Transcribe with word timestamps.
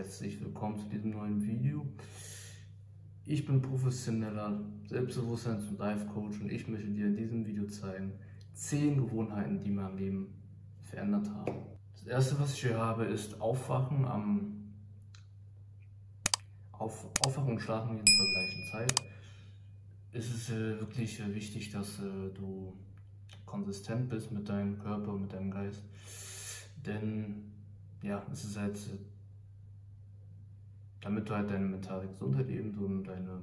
herzlich 0.00 0.40
willkommen 0.40 0.78
zu 0.78 0.88
diesem 0.88 1.10
neuen 1.10 1.46
Video. 1.46 1.86
Ich 3.26 3.44
bin 3.44 3.60
professioneller 3.60 4.58
Selbstbewusstseins- 4.88 5.68
und 5.68 5.78
Life-Coach 5.78 6.40
und 6.40 6.50
ich 6.50 6.66
möchte 6.68 6.88
dir 6.88 7.08
in 7.08 7.16
diesem 7.16 7.46
Video 7.46 7.66
zeigen 7.66 8.14
10 8.54 8.96
Gewohnheiten, 8.96 9.60
die 9.60 9.70
mein 9.70 9.98
Leben 9.98 10.32
verändert 10.84 11.28
haben. 11.28 11.52
Das 11.92 12.06
erste, 12.06 12.40
was 12.40 12.54
ich 12.54 12.62
hier 12.62 12.78
habe, 12.78 13.04
ist 13.04 13.42
Aufwachen 13.42 14.06
am 14.06 14.72
Auf, 16.72 17.06
Aufwachen 17.26 17.52
und 17.52 17.60
Schlafen 17.60 17.96
gehen 17.96 18.06
zur 18.06 18.30
gleichen 18.32 18.70
Zeit. 18.72 19.02
Es 20.12 20.30
ist 20.30 20.48
äh, 20.48 20.80
wirklich 20.80 21.20
äh, 21.20 21.34
wichtig, 21.34 21.72
dass 21.72 21.98
äh, 21.98 22.30
du 22.32 22.72
konsistent 23.44 24.08
bist 24.08 24.32
mit 24.32 24.48
deinem 24.48 24.78
Körper, 24.78 25.12
mit 25.12 25.34
deinem 25.34 25.50
Geist. 25.50 25.82
Denn 26.86 27.52
ja, 28.02 28.26
es 28.32 28.44
ist 28.44 28.56
halt, 28.56 28.78
damit 31.00 31.28
du 31.28 31.34
halt 31.34 31.50
deine 31.50 31.66
mentale 31.66 32.08
Gesundheit 32.08 32.48
eben 32.48 32.76
und 32.78 33.04
deine 33.04 33.42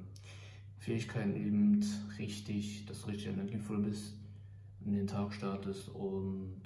Fähigkeiten 0.78 1.34
eben 1.34 1.84
richtig, 2.18 2.86
dass 2.86 3.02
du 3.02 3.08
richtig 3.08 3.28
energievoll 3.28 3.78
bist, 3.78 4.16
in 4.84 4.92
den 4.92 5.06
Tag 5.06 5.32
startest. 5.32 5.88
Und 5.88 6.62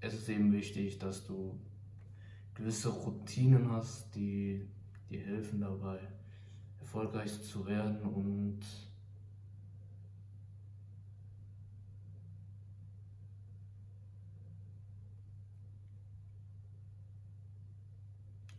es 0.00 0.14
ist 0.14 0.28
eben 0.28 0.52
wichtig, 0.52 0.98
dass 0.98 1.24
du 1.24 1.58
gewisse 2.54 2.88
Routinen 2.88 3.70
hast, 3.70 4.14
die 4.14 4.66
dir 5.10 5.20
helfen 5.20 5.60
dabei, 5.60 5.98
erfolgreich 6.78 7.42
zu 7.42 7.66
werden 7.66 8.00
und 8.02 8.60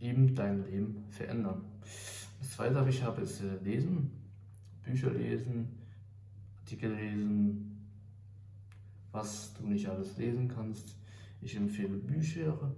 eben 0.02 0.36
dein 0.36 0.66
Leben 0.66 1.06
verändern. 1.12 1.62
Das 2.40 2.52
zweite, 2.52 2.76
was 2.76 2.88
ich 2.88 3.04
habe, 3.04 3.22
ist 3.22 3.42
äh, 3.42 3.58
Lesen, 3.64 4.12
Bücher 4.84 5.12
lesen, 5.12 5.70
Artikel 6.62 6.94
lesen, 6.94 7.88
was 9.12 9.54
du 9.54 9.68
nicht 9.68 9.88
alles 9.88 10.18
lesen 10.18 10.48
kannst. 10.48 10.96
Ich 11.42 11.56
empfehle 11.56 11.98
Bücher, 11.98 12.74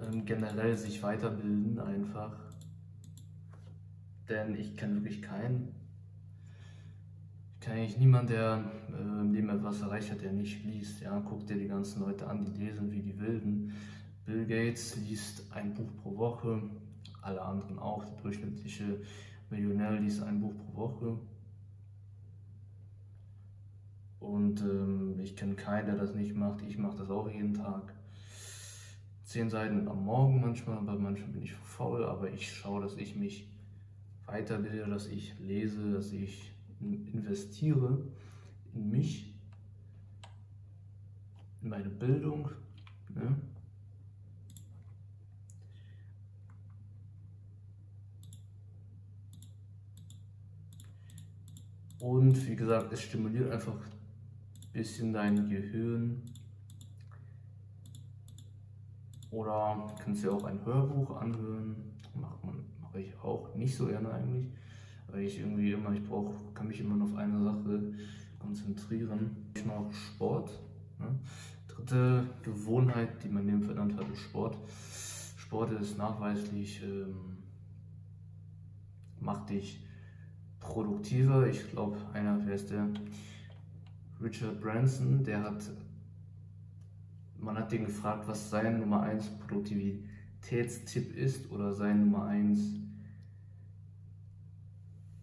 ähm, 0.00 0.24
generell 0.24 0.76
sich 0.76 1.02
weiterbilden 1.02 1.78
einfach, 1.78 2.34
denn 4.28 4.54
ich 4.54 4.76
kenne 4.76 4.96
wirklich 4.96 5.22
keinen, 5.22 5.74
ich 7.54 7.60
kenne 7.60 7.80
eigentlich 7.80 7.98
niemanden, 7.98 8.32
der 8.32 8.70
äh, 8.92 9.20
im 9.20 9.32
Leben 9.32 9.48
etwas 9.48 9.80
erreicht 9.80 10.10
hat, 10.10 10.20
der 10.20 10.32
nicht 10.32 10.64
liest. 10.64 11.00
Ja, 11.00 11.20
guck 11.20 11.46
dir 11.46 11.56
die 11.56 11.68
ganzen 11.68 12.00
Leute 12.00 12.26
an, 12.26 12.44
die 12.44 12.64
lesen 12.64 12.90
wie 12.90 13.00
die 13.00 13.18
Wilden. 13.18 13.72
Bill 14.26 14.44
Gates 14.44 14.96
liest 14.96 15.44
ein 15.52 15.72
Buch 15.72 15.88
pro 16.02 16.16
Woche, 16.16 16.60
alle 17.22 17.40
anderen 17.40 17.78
auch. 17.78 18.04
Der 18.04 18.22
durchschnittliche 18.22 19.00
Millionär 19.50 19.92
liest 20.00 20.20
ein 20.20 20.40
Buch 20.40 20.52
pro 20.56 20.76
Woche. 20.76 21.18
Und 24.18 24.60
ähm, 24.62 25.20
ich 25.20 25.36
kenne 25.36 25.54
keinen, 25.54 25.86
der 25.86 25.96
das 25.96 26.12
nicht 26.12 26.34
macht. 26.34 26.62
Ich 26.62 26.76
mache 26.76 26.96
das 26.96 27.08
auch 27.08 27.30
jeden 27.30 27.54
Tag. 27.54 27.94
Zehn 29.22 29.48
Seiten 29.48 29.86
am 29.86 30.04
Morgen 30.04 30.40
manchmal, 30.40 30.78
aber 30.78 30.98
manchmal 30.98 31.30
bin 31.30 31.42
ich 31.42 31.52
faul. 31.52 32.04
Aber 32.04 32.28
ich 32.28 32.52
schaue, 32.52 32.82
dass 32.82 32.96
ich 32.96 33.14
mich 33.14 33.48
weiterbilde, 34.26 34.90
dass 34.90 35.06
ich 35.06 35.38
lese, 35.38 35.92
dass 35.92 36.10
ich 36.10 36.52
investiere 36.80 38.04
in 38.74 38.90
mich, 38.90 39.32
in 41.62 41.68
meine 41.68 41.90
Bildung. 41.90 42.50
Ne? 43.14 43.36
Und 52.06 52.46
wie 52.46 52.54
gesagt, 52.54 52.92
es 52.92 53.02
stimuliert 53.02 53.50
einfach 53.50 53.74
ein 53.74 54.72
bisschen 54.72 55.12
dein 55.12 55.48
Gehirn. 55.48 56.22
Oder 59.32 59.92
kannst 59.98 60.22
du 60.22 60.30
auch 60.30 60.44
ein 60.44 60.64
Hörbuch 60.64 61.16
anhören. 61.16 61.74
Mache 62.14 63.00
ich 63.00 63.12
auch 63.20 63.52
nicht 63.56 63.74
so 63.74 63.86
gerne 63.86 64.12
eigentlich. 64.12 64.46
Weil 65.08 65.22
ich 65.22 65.40
irgendwie 65.40 65.72
immer, 65.72 65.90
ich 65.90 66.04
brauche, 66.04 66.32
kann 66.54 66.68
mich 66.68 66.80
immer 66.80 67.04
auf 67.04 67.16
eine 67.16 67.42
Sache 67.42 67.94
konzentrieren. 68.38 69.48
Ich 69.56 69.66
mache 69.66 69.92
Sport. 69.92 70.52
Ne? 71.00 71.08
Dritte 71.66 72.24
Gewohnheit, 72.44 73.20
die 73.24 73.28
mein 73.28 73.46
Leben 73.46 73.64
verändert 73.64 73.98
hat, 73.98 74.12
ist 74.12 74.20
Sport. 74.20 74.56
Sport 75.36 75.72
ist 75.72 75.98
nachweislich, 75.98 76.84
ähm, 76.84 77.38
macht 79.18 79.50
dich 79.50 79.85
produktiver. 80.66 81.46
Ich 81.46 81.70
glaube, 81.70 81.96
einer, 82.12 82.38
wer 82.44 82.54
ist 82.54 82.70
der? 82.70 82.88
Richard 84.22 84.60
Branson, 84.60 85.22
der 85.24 85.42
hat, 85.42 85.62
man 87.38 87.56
hat 87.56 87.70
den 87.70 87.84
gefragt, 87.84 88.26
was 88.26 88.50
sein 88.50 88.80
Nummer 88.80 89.02
1 89.02 89.38
Produktivitätstipp 89.40 91.14
ist 91.16 91.50
oder 91.50 91.72
sein 91.72 92.00
Nummer 92.00 92.26
1, 92.26 92.58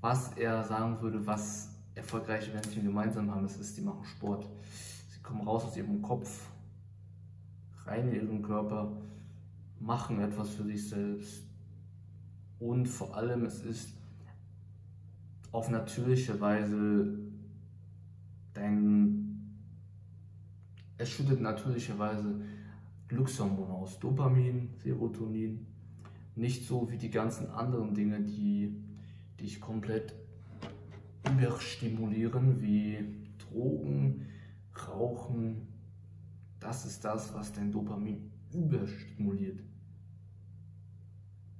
was 0.01 0.33
er 0.37 0.63
sagen 0.63 1.01
würde, 1.01 1.25
was 1.25 1.69
erfolgreiche 1.95 2.51
Menschen 2.53 2.83
gemeinsam 2.83 3.31
haben, 3.31 3.43
das 3.43 3.57
ist, 3.57 3.77
die 3.77 3.81
machen 3.81 4.05
Sport. 4.05 4.47
Sie 5.09 5.21
kommen 5.21 5.41
raus 5.47 5.65
aus 5.65 5.77
ihrem 5.77 6.01
Kopf, 6.01 6.47
rein 7.85 8.09
in 8.09 8.15
ihren 8.15 8.41
Körper, 8.43 8.91
machen 9.79 10.21
etwas 10.21 10.49
für 10.49 10.63
sich 10.63 10.87
selbst 10.87 11.43
und 12.59 12.85
vor 12.85 13.15
allem 13.15 13.45
es 13.45 13.63
ist 13.63 13.89
auf 15.53 15.69
natürliche 15.69 16.41
Weise 16.41 17.17
dein, 18.53 19.59
es 20.97 21.09
schüttet 21.09 21.39
natürlicherweise 21.39 22.41
Glückshormone 23.07 23.71
aus, 23.71 23.99
Dopamin, 23.99 24.69
Serotonin, 24.79 25.67
nicht 26.35 26.67
so 26.67 26.89
wie 26.89 26.97
die 26.97 27.11
ganzen 27.11 27.49
anderen 27.51 27.93
Dinge, 27.93 28.19
die 28.21 28.75
dich 29.39 29.61
komplett 29.61 30.15
überstimulieren, 31.29 32.59
wie 32.59 32.97
Drogen, 33.37 34.25
Rauchen. 34.87 35.67
Das 36.59 36.85
ist 36.85 37.05
das, 37.05 37.31
was 37.35 37.53
dein 37.53 37.71
Dopamin 37.71 38.31
überstimuliert. 38.51 39.59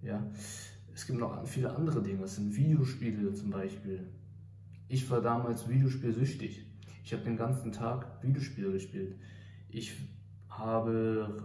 Ja, 0.01 0.25
es 0.93 1.07
gibt 1.07 1.19
noch 1.19 1.45
viele 1.47 1.75
andere 1.75 2.01
Dinge. 2.01 2.21
Das 2.21 2.35
sind 2.35 2.55
Videospiele 2.55 3.33
zum 3.33 3.49
Beispiel. 3.49 4.07
Ich 4.87 5.09
war 5.09 5.21
damals 5.21 5.67
Videospielsüchtig. 5.67 6.67
Ich 7.03 7.13
habe 7.13 7.23
den 7.23 7.35
ganzen 7.35 7.71
Tag 7.71 8.21
Videospiele 8.21 8.71
gespielt. 8.71 9.15
Ich 9.69 9.95
habe 10.49 11.43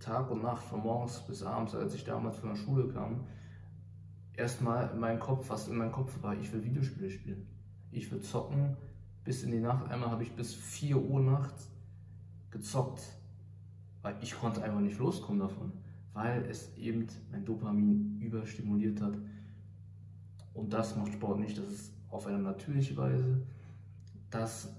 Tag 0.00 0.30
und 0.30 0.42
Nacht 0.42 0.62
von 0.62 0.80
morgens 0.80 1.26
bis 1.26 1.42
abends, 1.42 1.74
als 1.74 1.94
ich 1.94 2.04
damals 2.04 2.36
von 2.36 2.50
der 2.50 2.56
Schule 2.56 2.88
kam, 2.88 3.26
erstmal 4.34 4.90
in 4.90 5.00
meinem 5.00 5.18
Kopf, 5.18 5.48
was 5.48 5.68
in 5.68 5.76
meinem 5.76 5.92
Kopf 5.92 6.22
war, 6.22 6.36
ich 6.38 6.52
will 6.52 6.62
Videospiele 6.62 7.10
spielen. 7.10 7.46
Ich 7.90 8.12
will 8.12 8.20
zocken 8.20 8.76
bis 9.24 9.42
in 9.42 9.50
die 9.50 9.60
Nacht. 9.60 9.90
Einmal 9.90 10.10
habe 10.10 10.22
ich 10.22 10.32
bis 10.32 10.54
4 10.54 10.98
Uhr 10.98 11.20
nachts 11.20 11.70
gezockt, 12.50 13.00
weil 14.02 14.16
ich 14.20 14.38
konnte 14.38 14.62
einfach 14.62 14.80
nicht 14.80 14.98
loskommen 14.98 15.40
davon 15.40 15.72
weil 16.16 16.46
es 16.46 16.74
eben 16.78 17.06
mein 17.30 17.44
Dopamin 17.44 18.18
überstimuliert 18.22 19.02
hat. 19.02 19.18
Und 20.54 20.72
das 20.72 20.96
macht 20.96 21.12
Sport 21.12 21.40
nicht, 21.40 21.58
das 21.58 21.68
ist 21.68 21.92
auf 22.08 22.26
eine 22.26 22.38
natürliche 22.38 22.96
Weise, 22.96 23.42
das 24.30 24.74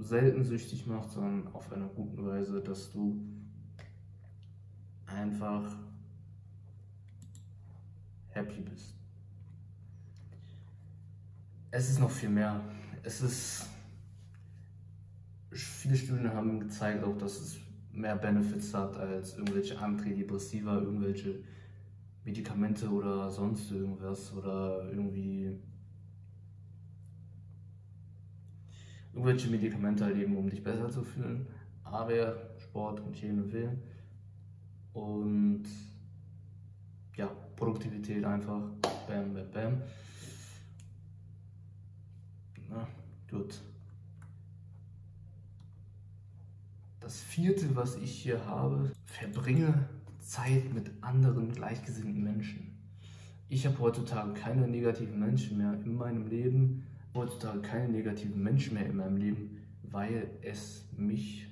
selten 0.00 0.42
süchtig 0.42 0.84
macht, 0.88 1.12
sondern 1.12 1.46
auf 1.54 1.72
einer 1.72 1.86
guten 1.86 2.26
Weise, 2.26 2.60
dass 2.60 2.90
du 2.90 3.22
einfach 5.06 5.76
happy 8.30 8.60
bist. 8.62 8.96
Es 11.70 11.88
ist 11.88 12.00
noch 12.00 12.10
viel 12.10 12.30
mehr. 12.30 12.60
Es 13.04 13.20
ist, 13.20 13.66
viele 15.52 15.96
Studien 15.96 16.34
haben 16.34 16.58
gezeigt 16.58 17.04
auch, 17.04 17.16
dass 17.16 17.40
es 17.40 17.63
mehr 17.94 18.16
Benefits 18.16 18.74
hat 18.74 18.96
als 18.96 19.36
irgendwelche 19.36 19.78
Antidepressiva, 19.78 20.78
irgendwelche 20.78 21.42
Medikamente 22.24 22.88
oder 22.88 23.30
sonst 23.30 23.70
irgendwas 23.70 24.34
oder 24.34 24.90
irgendwie 24.90 25.58
irgendwelche 29.12 29.48
Medikamente 29.48 30.04
halt 30.04 30.16
eben, 30.16 30.36
um 30.36 30.48
dich 30.48 30.62
besser 30.62 30.90
zu 30.90 31.04
fühlen. 31.04 31.46
Aber 31.84 32.50
Sport 32.58 33.00
und 33.00 33.14
ich 33.14 33.24
empfehlen. 33.24 33.80
Und 34.92 35.64
ja, 37.16 37.26
Produktivität 37.56 38.24
einfach. 38.24 38.62
Bam, 39.06 39.34
bam, 39.34 39.50
bam. 39.52 39.82
Na, 42.68 42.88
gut. 43.30 43.60
Das 47.04 47.20
vierte, 47.20 47.76
was 47.76 47.96
ich 47.96 48.10
hier 48.22 48.46
habe, 48.46 48.90
verbringe 49.04 49.86
Zeit 50.20 50.72
mit 50.72 50.90
anderen 51.02 51.52
gleichgesinnten 51.52 52.24
Menschen. 52.24 52.78
Ich 53.50 53.66
habe 53.66 53.78
heutzutage 53.78 54.32
keine 54.32 54.66
negativen 54.66 55.18
Menschen 55.18 55.58
mehr 55.58 55.74
in 55.84 55.96
meinem 55.96 56.26
Leben, 56.26 56.86
heutzutage 57.14 57.60
keine 57.60 57.90
negativen 57.90 58.42
Menschen 58.42 58.72
mehr 58.72 58.86
in 58.86 58.96
meinem 58.96 59.18
Leben, 59.18 59.58
weil 59.82 60.30
es 60.40 60.86
mich 60.96 61.46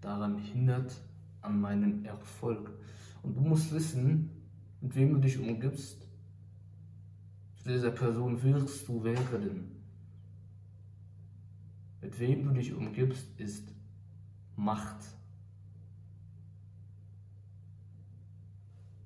daran 0.00 0.38
hindert, 0.38 1.00
an 1.40 1.60
meinen 1.60 2.04
Erfolg. 2.04 2.72
Und 3.22 3.36
du 3.36 3.42
musst 3.42 3.72
wissen, 3.72 4.28
mit 4.80 4.96
wem 4.96 5.14
du 5.14 5.20
dich 5.20 5.38
umgibst, 5.38 6.04
zu 7.62 7.68
dieser 7.68 7.92
Person 7.92 8.42
wirst 8.42 8.88
du 8.88 9.04
werden. 9.04 9.71
Mit 12.02 12.18
wem 12.18 12.44
du 12.44 12.52
dich 12.52 12.74
umgibst, 12.74 13.26
ist 13.38 13.72
Macht. 14.56 15.02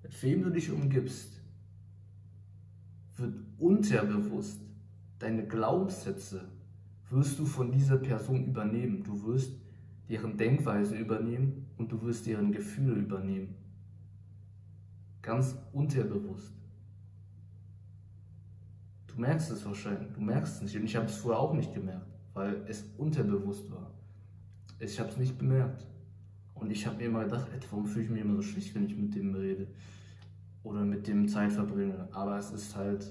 Mit 0.03 0.23
wem 0.23 0.43
du 0.43 0.51
dich 0.51 0.71
umgibst, 0.71 1.41
wird 3.17 3.35
unterbewusst 3.59 4.61
deine 5.19 5.47
Glaubenssätze 5.47 6.49
wirst 7.11 7.39
du 7.39 7.47
von 7.47 7.71
dieser 7.71 7.97
Person 7.97 8.45
übernehmen. 8.45 9.03
Du 9.03 9.23
wirst 9.25 9.53
deren 10.09 10.37
Denkweise 10.37 10.97
übernehmen 10.97 11.67
und 11.77 11.91
du 11.93 12.03
wirst 12.03 12.27
deren 12.27 12.53
Gefühle 12.53 12.95
übernehmen. 12.95 13.55
Ganz 15.23 15.57
unterbewusst. 15.73 16.53
Du 19.07 19.21
merkst 19.21 19.51
es 19.51 19.65
wahrscheinlich, 19.65 20.13
du 20.13 20.21
merkst 20.21 20.57
es 20.57 20.63
nicht. 20.63 20.77
Und 20.77 20.85
ich 20.85 20.97
habe 20.97 21.07
es 21.07 21.17
vorher 21.17 21.41
auch 21.41 21.55
nicht 21.55 21.73
gemerkt, 21.73 22.07
weil 22.37 22.63
es 22.69 22.85
unterbewusst 22.99 23.71
war. 23.73 23.91
Ich 24.79 25.01
habe 25.01 25.09
es 25.09 25.17
nicht 25.17 25.39
bemerkt. 25.39 25.87
Und 26.55 26.71
ich 26.71 26.87
habe 26.87 26.99
mir 26.99 27.05
immer 27.05 27.25
gedacht, 27.25 27.49
ey, 27.51 27.59
warum 27.71 27.87
fühle 27.87 28.05
ich 28.05 28.11
mich 28.11 28.21
immer 28.21 28.37
so 28.37 28.43
schlecht, 28.43 28.75
wenn 28.75 28.85
ich 28.85 28.95
mit 28.95 29.15
dem 29.15 29.35
rede 29.35 29.67
oder 30.63 30.85
mit 30.85 31.07
dem 31.07 31.29
Zeit 31.29 31.53
verbringe. 31.53 32.09
Aber 32.13 32.39
es 32.39 32.53
ist 32.53 32.77
halt, 32.77 33.11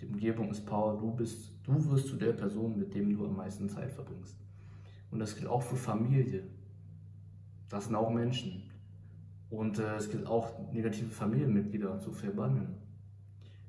die 0.00 0.06
Umgebung 0.06 0.50
ist 0.50 0.64
Power, 0.64 0.98
du 0.98 1.14
bist, 1.14 1.52
du 1.64 1.90
wirst 1.90 2.08
zu 2.08 2.16
der 2.16 2.32
Person, 2.32 2.78
mit 2.78 2.94
dem 2.94 3.14
du 3.14 3.26
am 3.26 3.36
meisten 3.36 3.68
Zeit 3.68 3.92
verbringst. 3.92 4.38
Und 5.10 5.18
das 5.18 5.36
gilt 5.36 5.48
auch 5.48 5.62
für 5.62 5.76
Familie. 5.76 6.44
Das 7.68 7.86
sind 7.86 7.94
auch 7.94 8.10
Menschen. 8.10 8.62
Und 9.50 9.78
äh, 9.78 9.96
es 9.96 10.10
gilt 10.10 10.26
auch 10.26 10.72
negative 10.72 11.10
Familienmitglieder 11.10 12.00
zu 12.00 12.12
verbannen, 12.12 12.74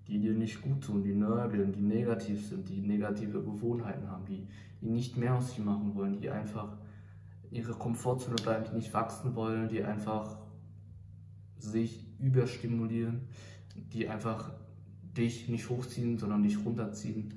die 0.10 0.20
dir 0.20 0.34
nicht 0.34 0.62
gut 0.62 0.84
tun, 0.84 1.04
die 1.04 1.14
nörgeln, 1.14 1.72
die 1.72 1.82
negativ 1.82 2.46
sind, 2.48 2.68
die 2.68 2.82
negative 2.82 3.44
Gewohnheiten 3.44 4.10
haben, 4.10 4.26
die, 4.26 4.48
die 4.82 4.90
nicht 4.90 5.18
mehr 5.18 5.36
aus 5.36 5.50
sich 5.50 5.64
machen 5.64 5.94
wollen, 5.96 6.20
die 6.20 6.30
einfach 6.30 6.76
ihre 7.52 7.74
Komfortzone 7.74 8.36
bleiben, 8.36 8.66
die 8.70 8.76
nicht 8.76 8.94
wachsen 8.94 9.36
wollen, 9.36 9.70
die 9.70 9.84
einfach 9.84 10.38
sich 11.58 12.08
überstimulieren, 12.20 13.22
die 13.76 14.08
einfach 14.08 14.52
dich 15.16 15.48
nicht 15.50 15.70
hochziehen, 15.70 16.18
sondern 16.18 16.44
dich 16.44 16.64
runterziehen 16.66 17.34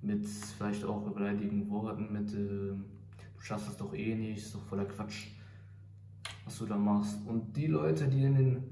mit 0.00 0.26
vielleicht 0.26 0.84
auch 0.84 1.02
beleidigenden 1.02 1.70
Worten, 1.70 2.12
mit 2.12 2.32
äh, 2.32 2.74
du 2.74 3.40
schaffst 3.40 3.68
es 3.68 3.76
doch 3.76 3.94
eh 3.94 4.14
nicht, 4.14 4.38
ist 4.38 4.54
doch 4.54 4.62
voller 4.64 4.84
Quatsch, 4.84 5.28
was 6.44 6.58
du 6.58 6.66
da 6.66 6.76
machst. 6.76 7.16
Und 7.26 7.56
die 7.56 7.66
Leute, 7.66 8.08
die 8.08 8.24
in 8.24 8.34
den, 8.34 8.62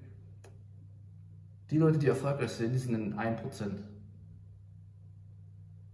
die 1.70 1.78
Leute, 1.78 1.98
die 1.98 2.08
erfolgreich 2.08 2.50
sind, 2.50 2.72
die 2.72 2.78
sind 2.78 2.94
in 2.94 3.14
1%. 3.14 3.38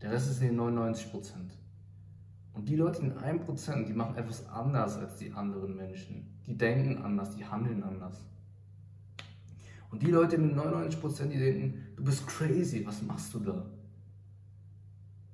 Der 0.00 0.10
Rest 0.10 0.30
ist 0.30 0.40
in 0.40 0.56
den 0.56 0.60
99%. 0.60 1.34
Und 2.54 2.68
die 2.68 2.76
Leute 2.76 3.02
in 3.02 3.12
1%, 3.12 3.84
die 3.84 3.92
machen 3.92 4.16
etwas 4.16 4.48
anders 4.48 4.96
als 4.96 5.16
die 5.16 5.32
anderen 5.32 5.76
Menschen. 5.76 6.38
Die 6.46 6.56
denken 6.56 7.02
anders, 7.02 7.36
die 7.36 7.44
handeln 7.44 7.82
anders. 7.82 8.24
Und 9.90 10.02
die 10.02 10.10
Leute 10.10 10.36
in 10.36 10.48
den 10.48 10.58
99%, 10.58 11.26
die 11.26 11.38
denken, 11.38 11.86
du 11.96 12.04
bist 12.04 12.26
crazy, 12.26 12.84
was 12.86 13.02
machst 13.02 13.34
du 13.34 13.40
da? 13.40 13.66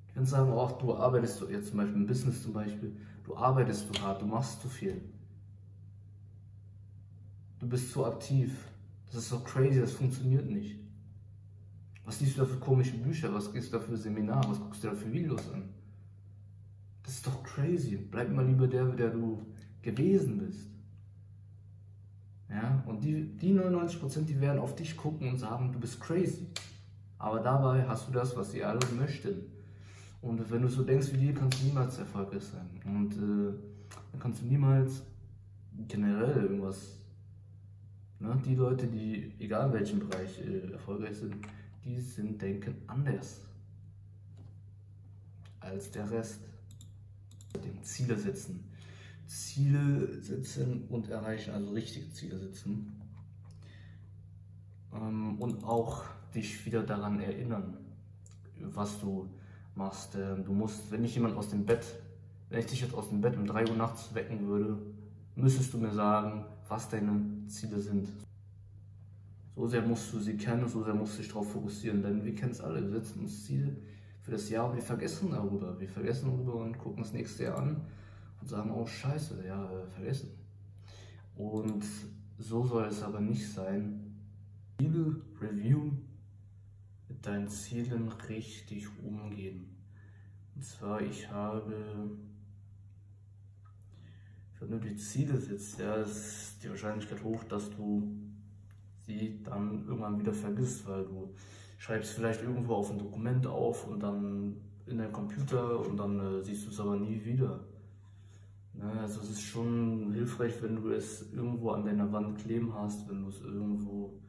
Die 0.07 0.13
können 0.13 0.25
sagen, 0.25 0.51
auch 0.51 0.77
du 0.77 0.93
arbeitest 0.95 1.37
so, 1.37 1.49
jetzt 1.49 1.69
zum 1.69 1.77
Beispiel 1.77 1.95
im 1.95 2.07
Business 2.07 2.43
zum 2.43 2.53
Beispiel, 2.53 2.95
du 3.23 3.35
arbeitest 3.35 3.93
zu 3.93 4.01
hart, 4.01 4.21
du 4.21 4.25
machst 4.25 4.61
zu 4.61 4.67
viel. 4.67 5.01
Du 7.59 7.67
bist 7.67 7.91
zu 7.91 8.05
aktiv. 8.05 8.53
Das 9.13 9.21
ist 9.21 9.29
so 9.29 9.39
crazy, 9.41 9.79
das 9.79 9.91
funktioniert 9.91 10.49
nicht. 10.49 10.79
Was 12.03 12.19
liest 12.19 12.35
du 12.35 12.41
da 12.41 12.47
für 12.47 12.57
komische 12.57 12.97
Bücher? 12.97 13.31
Was 13.31 13.53
gehst 13.53 13.71
du 13.71 13.77
da 13.77 13.83
für 13.83 13.95
Seminare? 13.95 14.49
Was 14.49 14.59
guckst 14.59 14.83
du 14.83 14.87
da 14.87 14.95
für 14.95 15.13
Videos 15.13 15.51
an? 15.53 15.69
Das 17.03 17.13
ist 17.13 17.27
doch 17.27 17.43
crazy. 17.43 17.95
Bleib 17.95 18.31
mal 18.31 18.43
lieber 18.43 18.67
der, 18.67 18.85
der 18.87 19.11
du 19.11 19.45
gewesen 19.83 20.39
bist. 20.39 20.67
Ja? 22.49 22.83
Und 22.87 23.03
die, 23.03 23.37
die 23.37 23.53
99%, 23.53 24.21
die 24.21 24.41
werden 24.41 24.59
auf 24.59 24.75
dich 24.75 24.97
gucken 24.97 25.29
und 25.29 25.37
sagen, 25.37 25.71
du 25.71 25.79
bist 25.79 26.01
crazy. 26.01 26.47
Aber 27.19 27.39
dabei 27.39 27.87
hast 27.87 28.07
du 28.07 28.13
das, 28.13 28.35
was 28.35 28.51
sie 28.51 28.63
alle 28.63 28.79
möchten. 28.97 29.43
Und 30.23 30.49
wenn 30.49 30.63
du 30.63 30.69
so 30.69 30.83
denkst 30.83 31.13
wie 31.13 31.17
die, 31.17 31.33
kannst 31.35 31.61
du 31.61 31.67
niemals 31.67 31.99
erfolgreich 31.99 32.43
sein. 32.43 32.67
Und 32.83 33.13
äh, 33.13 33.53
dann 34.11 34.19
kannst 34.19 34.41
du 34.41 34.47
niemals 34.47 35.03
generell 35.87 36.45
irgendwas. 36.45 37.02
Ne? 38.23 38.41
Die 38.45 38.55
Leute, 38.55 38.87
die, 38.87 39.33
egal 39.37 39.67
in 39.67 39.73
welchem 39.73 39.99
Bereich 39.99 40.39
äh, 40.39 40.71
erfolgreich 40.71 41.17
sind, 41.17 41.35
die 41.83 41.99
sind, 41.99 42.41
denken 42.41 42.75
anders 42.87 43.41
als 45.59 45.91
der 45.91 46.09
Rest. 46.09 46.39
Ziele 47.81 48.17
setzen. 48.17 48.63
Ziele 49.27 50.21
setzen 50.21 50.85
und 50.89 51.09
erreichen, 51.09 51.53
also 51.53 51.71
richtige 51.71 52.09
Ziele 52.13 52.39
setzen. 52.39 52.99
Ähm, 54.93 55.41
und 55.41 55.63
auch 55.65 56.03
dich 56.33 56.65
wieder 56.65 56.83
daran 56.83 57.19
erinnern, 57.19 57.77
was 58.59 59.01
du 59.01 59.29
machst. 59.75 60.15
Ähm, 60.15 60.45
du 60.45 60.53
musst, 60.53 60.89
wenn 60.91 61.03
ich 61.03 61.13
jemand 61.15 61.35
aus 61.35 61.49
dem 61.49 61.65
Bett, 61.65 61.85
wenn 62.49 62.59
ich 62.59 62.67
dich 62.67 62.81
jetzt 62.81 62.93
aus 62.93 63.09
dem 63.09 63.19
Bett 63.19 63.35
um 63.35 63.45
3 63.45 63.69
Uhr 63.69 63.75
nachts 63.75 64.13
wecken 64.15 64.47
würde, 64.47 64.77
müsstest 65.35 65.73
du 65.73 65.77
mir 65.77 65.91
sagen, 65.91 66.45
was 66.69 66.89
deine 66.89 67.32
Ziele 67.47 67.79
sind. 67.79 68.09
So 69.55 69.67
sehr 69.67 69.83
musst 69.83 70.11
du 70.13 70.19
sie 70.19 70.35
kennen, 70.35 70.67
so 70.67 70.83
sehr 70.83 70.95
musst 70.95 71.13
du 71.13 71.21
dich 71.21 71.27
darauf 71.27 71.51
fokussieren, 71.51 72.01
denn 72.01 72.25
wir 72.25 72.33
kennen 72.33 72.51
es 72.51 72.61
alle, 72.61 72.81
wir 72.81 72.89
setzen 72.89 73.19
uns 73.21 73.45
Ziele 73.45 73.75
für 74.21 74.31
das 74.31 74.49
Jahr 74.49 74.69
und 74.69 74.75
wir 74.75 74.81
vergessen 74.81 75.29
darüber. 75.31 75.79
Wir 75.79 75.89
vergessen 75.89 76.31
darüber 76.31 76.55
und 76.55 76.77
gucken 76.77 77.03
das 77.03 77.13
nächste 77.13 77.43
Jahr 77.43 77.59
an 77.59 77.81
und 78.41 78.47
sagen, 78.47 78.71
oh 78.71 78.85
scheiße, 78.85 79.45
ja, 79.45 79.65
äh, 79.71 79.87
vergessen. 79.87 80.31
Und 81.35 81.83
so 82.37 82.65
soll 82.65 82.85
es 82.85 83.03
aber 83.03 83.19
nicht 83.19 83.47
sein. 83.47 84.15
Ziele 84.79 85.21
reviewen, 85.39 86.01
mit 87.07 87.25
deinen 87.25 87.47
Zielen 87.47 88.09
richtig 88.29 88.87
umgehen. 89.03 89.75
Und 90.55 90.63
zwar, 90.63 91.01
ich 91.01 91.29
habe, 91.29 92.11
wenn 94.73 94.81
du 94.81 94.87
die 94.87 94.95
Ziele 94.95 95.37
setzt, 95.37 95.79
ja, 95.79 95.95
ist 95.95 96.57
die 96.63 96.69
Wahrscheinlichkeit 96.69 97.23
hoch, 97.23 97.43
dass 97.43 97.69
du 97.69 98.11
sie 99.05 99.39
dann 99.43 99.85
irgendwann 99.87 100.19
wieder 100.19 100.33
vergisst, 100.33 100.87
weil 100.87 101.03
du 101.03 101.35
schreibst 101.77 102.13
vielleicht 102.13 102.41
irgendwo 102.41 102.75
auf 102.75 102.89
ein 102.89 102.97
Dokument 102.97 103.45
auf 103.45 103.87
und 103.87 103.99
dann 103.99 104.55
in 104.87 104.97
dein 104.97 105.11
Computer 105.11 105.79
und 105.79 105.97
dann 105.97 106.19
äh, 106.19 106.41
siehst 106.41 106.65
du 106.65 106.71
es 106.71 106.79
aber 106.79 106.95
nie 106.95 107.23
wieder. 107.23 107.59
Ne, 108.73 108.91
also 108.99 109.21
es 109.21 109.31
ist 109.31 109.41
schon 109.41 110.11
hilfreich, 110.13 110.61
wenn 110.63 110.77
du 110.77 110.89
es 110.89 111.31
irgendwo 111.31 111.71
an 111.71 111.85
deiner 111.85 112.11
Wand 112.11 112.39
kleben 112.39 112.73
hast, 112.73 113.07
wenn 113.07 113.21
du 113.21 113.29
es 113.29 113.41
irgendwo 113.41 114.19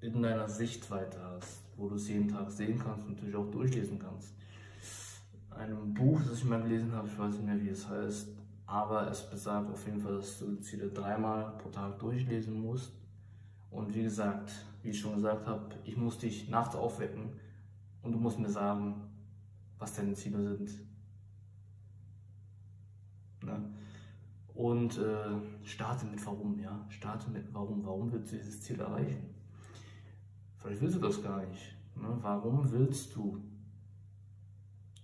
in 0.00 0.22
deiner 0.22 0.48
Sichtweite 0.48 1.18
hast, 1.22 1.65
wo 1.76 1.88
du 1.88 1.96
es 1.96 2.08
jeden 2.08 2.28
Tag 2.28 2.50
sehen 2.50 2.78
kannst 2.78 3.06
und 3.06 3.14
natürlich 3.14 3.36
auch 3.36 3.50
durchlesen 3.50 3.98
kannst. 3.98 4.34
Einem 5.50 5.94
Buch, 5.94 6.20
das 6.22 6.38
ich 6.38 6.44
mal 6.44 6.62
gelesen 6.62 6.92
habe, 6.92 7.08
ich 7.08 7.18
weiß 7.18 7.34
nicht 7.34 7.46
mehr, 7.46 7.62
wie 7.62 7.68
es 7.68 7.88
heißt, 7.88 8.28
aber 8.66 9.10
es 9.10 9.28
besagt 9.30 9.70
auf 9.70 9.86
jeden 9.86 10.00
Fall, 10.00 10.16
dass 10.16 10.38
du 10.38 10.56
Ziele 10.56 10.88
dreimal 10.88 11.56
pro 11.58 11.68
Tag 11.70 11.98
durchlesen 11.98 12.60
musst. 12.60 12.92
Und 13.70 13.94
wie 13.94 14.02
gesagt, 14.02 14.52
wie 14.82 14.90
ich 14.90 15.00
schon 15.00 15.14
gesagt 15.14 15.46
habe, 15.46 15.68
ich 15.84 15.96
muss 15.96 16.18
dich 16.18 16.48
nachts 16.48 16.74
aufwecken 16.74 17.30
und 18.02 18.12
du 18.12 18.18
musst 18.18 18.38
mir 18.38 18.50
sagen, 18.50 19.02
was 19.78 19.94
deine 19.94 20.14
Ziele 20.14 20.56
sind. 20.56 20.70
Ne? 23.42 23.72
Und 24.54 24.98
äh, 24.98 25.64
starte 25.64 26.06
mit 26.06 26.24
Warum, 26.24 26.58
ja. 26.58 26.84
Starte 26.88 27.30
mit 27.30 27.52
Warum. 27.52 27.84
Warum 27.84 28.10
willst 28.10 28.32
du 28.32 28.36
dieses 28.36 28.62
Ziel 28.62 28.80
erreichen? 28.80 29.35
Vielleicht 30.66 30.82
willst 30.82 30.96
du 30.96 31.00
das 31.00 31.22
gar 31.22 31.46
nicht. 31.46 31.76
Ne? 31.94 32.08
Warum 32.22 32.72
willst 32.72 33.14
du 33.14 33.40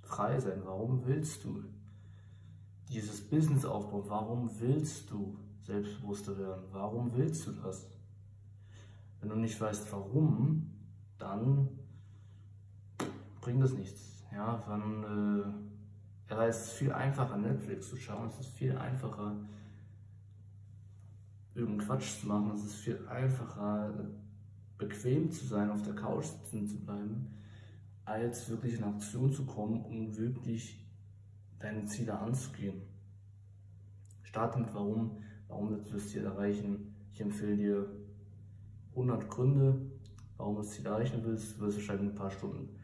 frei 0.02 0.40
sein? 0.40 0.61
Warum 0.64 1.07
willst 1.07 1.45
du 1.45 1.62
dieses 2.88 3.21
Business 3.21 3.64
aufbauen? 3.64 4.02
Warum 4.09 4.50
willst 4.59 5.09
du 5.12 5.38
selbstbewusster 5.61 6.37
werden? 6.37 6.64
Warum 6.73 7.14
willst 7.14 7.47
du 7.47 7.52
das? 7.52 7.88
Wenn 9.21 9.28
du 9.28 9.37
nicht 9.37 9.61
weißt, 9.61 9.92
warum, 9.92 10.69
dann 11.16 11.69
bringt 13.40 13.62
das 13.62 13.75
nichts. 13.75 14.25
Ja, 14.33 14.64
wann, 14.66 15.04
äh, 16.28 16.33
ja, 16.35 16.45
es 16.45 16.64
ist 16.64 16.73
viel 16.73 16.92
einfacher, 16.92 17.37
Netflix 17.37 17.88
zu 17.88 17.97
schauen, 17.97 18.26
es 18.26 18.40
ist 18.40 18.49
viel 18.49 18.76
einfacher, 18.76 19.37
irgendeinen 21.54 21.87
Quatsch 21.87 22.21
zu 22.21 22.26
machen, 22.26 22.50
es 22.50 22.64
ist 22.64 22.75
viel 22.75 23.07
einfacher, 23.07 24.11
bequem 24.83 25.31
zu 25.31 25.47
sein, 25.47 25.71
auf 25.71 25.83
der 25.83 25.95
Couch 25.95 26.27
sitzen 26.27 26.67
zu 26.67 26.79
bleiben, 26.79 27.27
als 28.05 28.49
wirklich 28.49 28.75
in 28.75 28.85
Aktion 28.85 29.33
zu 29.33 29.47
kommen 29.47 29.85
und 29.85 30.17
wirklich 30.17 30.85
deine 31.59 31.85
Ziele 31.85 32.19
anzugehen. 32.19 32.83
Starte 34.23 34.59
mit 34.59 34.75
warum, 34.75 35.23
warum 35.49 35.71
willst 35.71 35.91
du 35.91 35.95
das 35.95 36.09
Ziel 36.09 36.25
erreichen. 36.25 36.95
Ich 37.12 37.21
empfehle 37.21 37.57
dir 37.57 37.87
100 38.91 39.29
Gründe, 39.31 39.81
warum 40.37 40.57
du 40.57 40.62
das 40.62 40.71
Ziel 40.71 40.87
erreichen 40.87 41.21
willst. 41.25 41.57
Du 41.57 41.61
wirst 41.61 41.77
wahrscheinlich 41.79 42.11
ein 42.11 42.15
paar 42.15 42.31
Stunden 42.31 42.77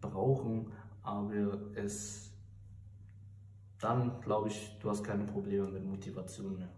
brauchen, 0.00 0.72
aber 1.02 1.58
es 1.74 2.32
dann 3.78 4.20
glaube 4.22 4.48
ich, 4.48 4.78
du 4.80 4.88
hast 4.88 5.04
keine 5.04 5.24
Probleme 5.24 5.68
mit 5.68 5.84
Motivation 5.84 6.56
mehr. 6.56 6.70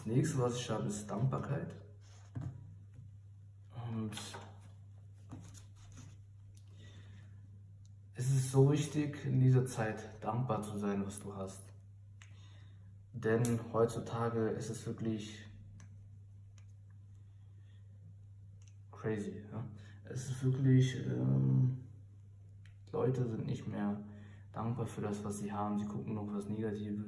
Das 0.00 0.06
nächste, 0.06 0.38
was 0.38 0.56
ich 0.56 0.70
habe, 0.70 0.88
ist 0.88 1.06
Dankbarkeit. 1.10 1.74
Und 3.92 4.12
es 8.14 8.30
ist 8.30 8.50
so 8.50 8.72
wichtig, 8.72 9.26
in 9.26 9.40
dieser 9.40 9.66
Zeit 9.66 10.08
dankbar 10.22 10.62
zu 10.62 10.78
sein, 10.78 11.04
was 11.04 11.20
du 11.20 11.34
hast. 11.36 11.60
Denn 13.12 13.60
heutzutage 13.74 14.48
ist 14.48 14.70
es 14.70 14.86
wirklich 14.86 15.38
crazy. 18.90 19.42
Ja? 19.52 19.62
Es 20.04 20.30
ist 20.30 20.42
wirklich, 20.42 20.96
ähm, 21.08 21.76
Leute 22.90 23.28
sind 23.28 23.44
nicht 23.44 23.68
mehr 23.68 24.00
dankbar 24.50 24.86
für 24.86 25.02
das, 25.02 25.22
was 25.22 25.40
sie 25.40 25.52
haben. 25.52 25.78
Sie 25.78 25.84
gucken 25.84 26.14
noch 26.14 26.26
was 26.32 26.48
Negatives. 26.48 27.04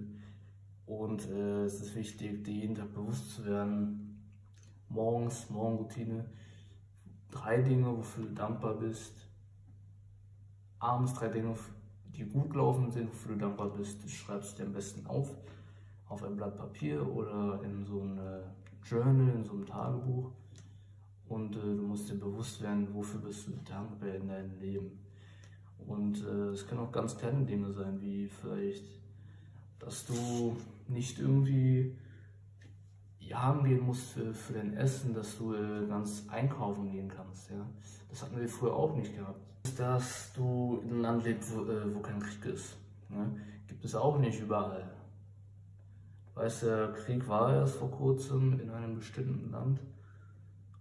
Und 0.98 1.26
äh, 1.30 1.64
es 1.64 1.80
ist 1.80 1.94
wichtig, 1.94 2.44
dir 2.44 2.52
jeden 2.52 2.74
Tag 2.74 2.92
bewusst 2.92 3.36
zu 3.36 3.46
werden. 3.46 4.22
Morgens, 4.90 5.48
Morgenroutine. 5.48 6.26
Drei 7.30 7.62
Dinge, 7.62 7.96
wofür 7.96 8.24
du 8.24 8.34
dankbar 8.34 8.74
bist. 8.74 9.14
Abends 10.78 11.14
drei 11.14 11.28
Dinge, 11.28 11.54
die 12.14 12.24
gut 12.24 12.50
gelaufen 12.50 12.90
sind, 12.90 13.08
wofür 13.08 13.34
du 13.34 13.40
dankbar 13.40 13.70
bist. 13.70 14.04
Das 14.04 14.10
schreibst 14.10 14.52
du 14.52 14.56
dir 14.58 14.66
am 14.66 14.74
besten 14.74 15.06
auf. 15.06 15.30
Auf 16.08 16.22
ein 16.24 16.36
Blatt 16.36 16.58
Papier 16.58 17.06
oder 17.10 17.62
in 17.64 17.86
so 17.86 18.02
ein 18.02 18.18
äh, 18.18 18.40
Journal, 18.84 19.34
in 19.34 19.44
so 19.44 19.52
einem 19.52 19.64
Tagebuch. 19.64 20.30
Und 21.26 21.56
äh, 21.56 21.60
du 21.60 21.82
musst 21.82 22.10
dir 22.10 22.16
bewusst 22.20 22.60
werden, 22.60 22.92
wofür 22.92 23.20
bist 23.20 23.46
du 23.46 23.52
dankbar 23.64 24.10
in 24.10 24.28
deinem 24.28 24.60
Leben. 24.60 24.98
Und 25.86 26.22
äh, 26.22 26.50
es 26.50 26.66
können 26.66 26.80
auch 26.82 26.92
ganz 26.92 27.16
kleine 27.16 27.46
Dinge 27.46 27.72
sein, 27.72 27.98
wie 28.02 28.28
vielleicht, 28.28 28.84
dass 29.78 30.04
du 30.04 30.54
nicht 30.92 31.18
irgendwie 31.18 31.96
jagen 33.18 33.64
gehen 33.64 33.84
musst 33.84 34.10
für, 34.10 34.32
für 34.34 34.52
dein 34.54 34.74
Essen, 34.74 35.14
dass 35.14 35.38
du 35.38 35.54
äh, 35.54 35.86
ganz 35.86 36.26
einkaufen 36.28 36.90
gehen 36.90 37.08
kannst. 37.08 37.50
Ja? 37.50 37.66
Das 38.10 38.22
hatten 38.22 38.38
wir 38.38 38.48
früher 38.48 38.74
auch 38.74 38.94
nicht 38.94 39.16
gehabt. 39.16 39.40
Dass 39.78 40.32
du 40.34 40.80
in 40.82 40.90
einem 40.90 41.02
Land 41.02 41.24
lebst, 41.24 41.56
wo, 41.56 41.62
äh, 41.62 41.94
wo 41.94 42.00
kein 42.00 42.20
Krieg 42.20 42.44
ist. 42.52 42.76
Ne? 43.08 43.34
Gibt 43.66 43.84
es 43.84 43.94
auch 43.94 44.18
nicht 44.18 44.40
überall. 44.40 44.90
Weißt 46.34 46.64
der 46.64 46.92
Krieg 46.92 47.26
war 47.28 47.54
erst 47.54 47.76
vor 47.76 47.90
kurzem 47.90 48.58
in 48.60 48.70
einem 48.70 48.96
bestimmten 48.96 49.50
Land. 49.50 49.80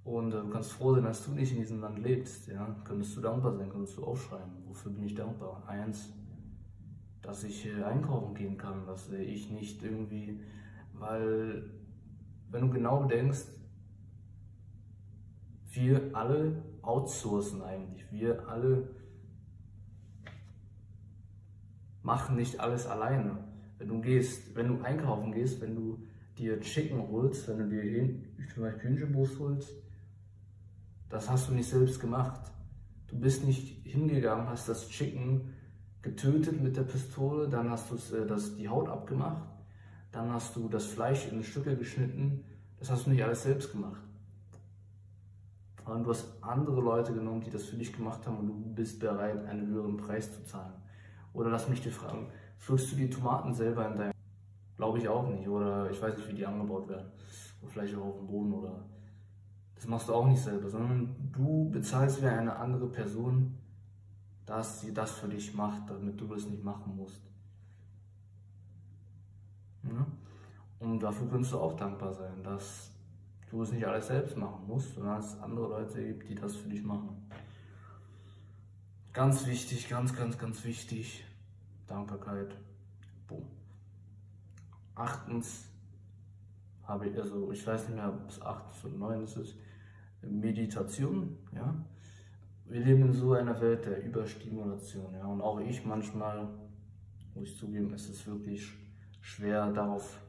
Und 0.03 0.34
äh, 0.34 0.41
du 0.41 0.50
kannst 0.50 0.74
froh 0.74 0.96
sein, 0.96 1.03
dass 1.03 1.25
du 1.25 1.32
nicht 1.32 1.51
in 1.51 1.60
diesem 1.60 1.80
Land 1.80 2.00
lebst. 2.00 2.48
Ja? 2.48 2.75
Könntest 2.84 3.15
du 3.15 3.22
dankbar 3.22 3.56
sein, 3.56 3.70
könntest 3.70 3.98
du 3.98 4.03
aufschreiben. 4.03 4.51
Wofür 4.68 4.91
bin 4.91 5.06
ich 5.06 5.15
dankbar? 5.15 5.63
Eins, 5.68 6.10
dass 7.22 7.44
ich 7.44 7.68
äh, 7.68 7.84
einkaufen 7.84 8.34
gehen 8.36 8.58
kann, 8.58 8.86
dass 8.86 9.12
äh, 9.12 9.22
ich 9.22 9.51
nicht 9.51 9.84
irgendwie, 9.84 10.40
weil 10.94 11.70
wenn 12.50 12.62
du 12.62 12.70
genau 12.70 13.06
denkst, 13.06 13.46
wir 15.72 16.10
alle 16.13 16.62
outsourcen 16.82 17.62
eigentlich, 17.62 18.12
wir 18.12 18.48
alle 18.50 18.90
machen 22.04 22.36
nicht 22.36 22.60
alles 22.60 22.88
alleine. 22.88 23.38
Wenn 23.78 23.88
du 23.88 24.01
gehst, 24.01 24.56
wenn 24.56 24.68
du 24.68 24.84
einkaufen 24.84 25.32
gehst, 25.32 25.62
wenn 25.62 25.75
du 25.75 26.00
dir 26.38 26.60
Chicken 26.60 27.08
holst, 27.10 27.48
wenn 27.48 27.58
du 27.60 27.70
dir 27.70 28.16
zum 28.54 28.63
Beispiel 28.63 28.90
Hühnchenbrust 28.90 29.40
holst, 29.40 29.74
das 31.10 31.30
hast 31.30 31.50
du 31.50 31.54
nicht 31.54 31.70
selbst 31.70 32.00
gemacht. 32.00 32.51
Du 33.08 33.20
bist 33.20 33.44
nicht 33.44 33.86
hingegangen, 33.86 34.48
hast 34.48 34.70
das 34.70 34.88
Chicken 34.90 35.54
getötet 36.01 36.62
mit 36.62 36.75
der 36.77 36.84
Pistole, 36.84 37.48
dann 37.48 37.70
hast 37.70 37.91
du 37.91 38.15
äh, 38.15 38.25
das, 38.25 38.55
die 38.55 38.67
Haut 38.67 38.89
abgemacht, 38.89 39.43
dann 40.12 40.31
hast 40.31 40.55
du 40.55 40.67
das 40.67 40.86
Fleisch 40.86 41.27
in 41.31 41.43
Stücke 41.43 41.75
geschnitten. 41.77 42.43
Das 42.79 42.89
hast 42.89 43.05
du 43.05 43.12
nicht 43.12 43.24
alles 43.24 43.43
selbst 43.43 43.72
gemacht. 43.72 44.01
Und 45.86 46.03
du 46.03 46.10
hast 46.10 46.25
andere 46.41 46.81
Leute 46.81 47.13
genommen, 47.13 47.41
die 47.41 47.50
das 47.50 47.65
für 47.65 47.75
dich 47.75 47.93
gemacht 47.93 48.25
haben 48.25 48.38
und 48.38 48.48
du 48.48 48.74
bist 48.75 49.00
bereit, 49.00 49.46
einen 49.46 49.67
höheren 49.67 49.98
Preis 49.98 50.34
zu 50.34 50.43
zahlen. 50.46 50.74
Oder 51.34 51.50
lass 51.50 51.70
mich 51.70 51.81
dir 51.81 51.91
fragen, 51.91 52.27
pflückst 52.58 52.91
du 52.91 52.96
die 52.96 53.10
Tomaten 53.10 53.53
selber 53.53 53.88
in 53.88 53.98
deinem... 53.98 54.12
Glaube 54.77 54.98
ich 54.98 55.08
auch 55.08 55.27
nicht. 55.27 55.48
Oder 55.48 55.89
ich 55.91 56.01
weiß 56.01 56.17
nicht, 56.17 56.29
wie 56.29 56.34
die 56.34 56.46
angebaut 56.46 56.88
werden. 56.89 57.12
Oder 57.62 57.72
vielleicht 57.72 57.96
auch 57.96 58.05
auf 58.05 58.17
dem 58.17 58.27
Boden 58.27 58.53
oder... 58.53 58.84
Das 59.75 59.88
machst 59.88 60.10
du 60.10 60.13
auch 60.13 60.27
nicht 60.27 60.41
selber, 60.41 60.70
sondern 60.70 61.15
du 61.31 61.70
bezahlst 61.72 62.22
wie 62.22 62.27
eine 62.27 62.55
andere 62.55 62.88
Person, 62.88 63.58
dass 64.46 64.82
sie 64.82 64.94
das 64.94 65.12
für 65.12 65.28
dich 65.28 65.54
macht, 65.54 65.90
damit 65.90 66.20
du 66.20 66.28
das 66.28 66.46
nicht 66.46 66.64
machen 66.64 66.96
musst. 66.96 67.22
Ja? 69.84 70.06
Und 70.80 71.00
dafür 71.00 71.30
kannst 71.30 71.52
du 71.52 71.60
auch 71.60 71.76
dankbar 71.76 72.14
sein, 72.14 72.44
dass 72.44 72.92
du 73.50 73.62
es 73.62 73.72
nicht 73.72 73.86
alles 73.86 74.08
selbst 74.08 74.38
machen 74.38 74.66
musst, 74.68 74.96
sondern 74.96 75.18
dass 75.18 75.34
es 75.34 75.40
andere 75.40 75.68
Leute 75.68 76.04
gibt, 76.04 76.30
die 76.30 76.36
das 76.36 76.56
für 76.56 76.70
dich 76.70 76.84
machen. 76.84 77.30
Ganz 79.14 79.46
wichtig, 79.46 79.90
ganz, 79.90 80.16
ganz, 80.16 80.38
ganz 80.38 80.64
wichtig, 80.64 81.26
Dankbarkeit. 81.86 82.56
Boom. 83.28 83.46
Achtens 84.96 85.68
habe 86.84 87.10
ich, 87.10 87.18
also 87.18 87.52
ich 87.52 87.66
weiß 87.66 87.90
nicht 87.90 87.96
mehr, 87.96 88.10
ob 88.10 88.30
es 88.30 88.42
acht 88.42 88.66
oder 88.84 88.96
neun 88.96 89.24
ist, 89.24 89.56
Meditation, 90.22 91.38
ja 91.54 91.76
wir 92.72 92.80
leben 92.80 93.04
in 93.04 93.13
so 93.13 93.34
einer 93.34 93.60
Welt 93.60 93.86
der 93.86 94.01
Überstimulation. 94.01 95.13
Ja? 95.13 95.25
Und 95.25 95.42
auch 95.42 95.60
ich 95.60 95.86
manchmal, 95.86 96.48
muss 97.36 97.50
ich 97.50 97.58
zugeben, 97.58 97.94
ist 97.94 98.10
es 98.10 98.25
wirklich 98.25 98.72
schwer, 99.20 99.70
darauf 99.72 100.22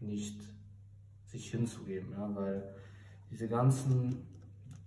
nicht 0.00 0.40
sich 1.26 1.52
hinzugeben. 1.52 2.10
Ja? 2.10 2.34
Weil 2.34 2.74
diese 3.30 3.48
ganzen 3.48 4.26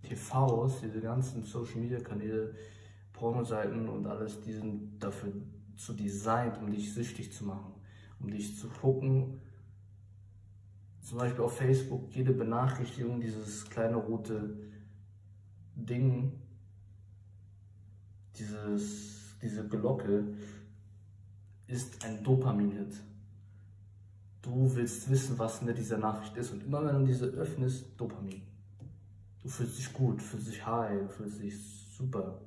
TVs, 0.03 0.81
diese 0.81 0.99
ganzen 0.99 1.43
Social 1.43 1.79
Media 1.79 1.99
Kanäle, 2.01 2.53
Pornoseiten 3.13 3.87
und 3.87 4.05
alles, 4.05 4.41
die 4.41 4.53
sind 4.53 4.99
dafür 4.99 5.31
zu 5.77 5.93
designt, 5.93 6.57
um 6.57 6.69
dich 6.69 6.93
süchtig 6.93 7.31
zu 7.31 7.45
machen, 7.45 7.73
um 8.19 8.29
dich 8.29 8.59
zu 8.59 8.67
gucken. 8.67 9.39
Zum 10.99 11.19
Beispiel 11.19 11.41
auf 11.41 11.55
Facebook 11.55 12.13
jede 12.13 12.33
Benachrichtigung, 12.33 13.21
dieses 13.21 13.69
kleine 13.69 13.95
rote 13.95 14.67
Ding, 15.85 16.33
dieses, 18.37 19.37
diese 19.41 19.67
Glocke, 19.67 20.25
ist 21.67 22.03
ein 22.05 22.23
Dopamin-Hit. 22.23 22.95
Du 24.41 24.73
willst 24.75 25.09
wissen, 25.09 25.37
was 25.37 25.61
in 25.61 25.73
dieser 25.75 25.97
Nachricht 25.97 26.35
ist. 26.37 26.51
Und 26.51 26.63
immer 26.63 26.85
wenn 26.85 26.99
du 26.99 27.05
diese 27.05 27.25
öffnest, 27.25 27.99
Dopamin. 27.99 28.41
Du 29.41 29.49
fühlst 29.49 29.77
dich 29.77 29.91
gut, 29.93 30.21
fühlst 30.21 30.47
dich 30.47 30.65
high, 30.65 31.11
fühlst 31.11 31.41
dich 31.41 31.55
super. 31.97 32.39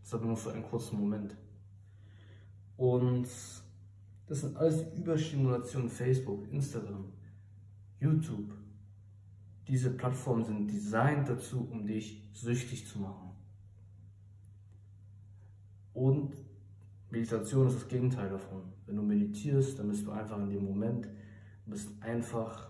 Das 0.00 0.08
ist 0.08 0.14
aber 0.14 0.26
nur 0.26 0.36
für 0.36 0.52
einen 0.52 0.64
kurzen 0.64 0.98
Moment. 0.98 1.36
Und 2.76 3.28
das 4.26 4.40
sind 4.40 4.56
alles 4.56 4.82
Überstimulationen. 4.96 5.88
Facebook, 5.88 6.50
Instagram, 6.50 7.12
YouTube, 8.00 8.52
diese 9.68 9.90
Plattformen 9.90 10.44
sind 10.44 10.70
designt 10.70 11.28
dazu, 11.28 11.68
um 11.70 11.86
dich 11.86 12.28
süchtig 12.32 12.86
zu 12.86 12.98
machen. 12.98 13.30
Und 15.94 16.34
Meditation 17.10 17.68
ist 17.68 17.76
das 17.76 17.88
Gegenteil 17.88 18.28
davon. 18.28 18.62
Wenn 18.86 18.96
du 18.96 19.02
meditierst, 19.02 19.78
dann 19.78 19.88
bist 19.88 20.04
du 20.04 20.10
einfach 20.10 20.38
in 20.38 20.50
dem 20.50 20.64
Moment, 20.64 21.06
du 21.64 21.70
bist 21.70 21.88
einfach 22.00 22.68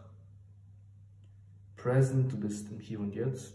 present, 1.76 2.32
du 2.32 2.38
bist 2.38 2.70
im 2.70 2.78
Hier 2.78 3.00
und 3.00 3.14
Jetzt, 3.14 3.54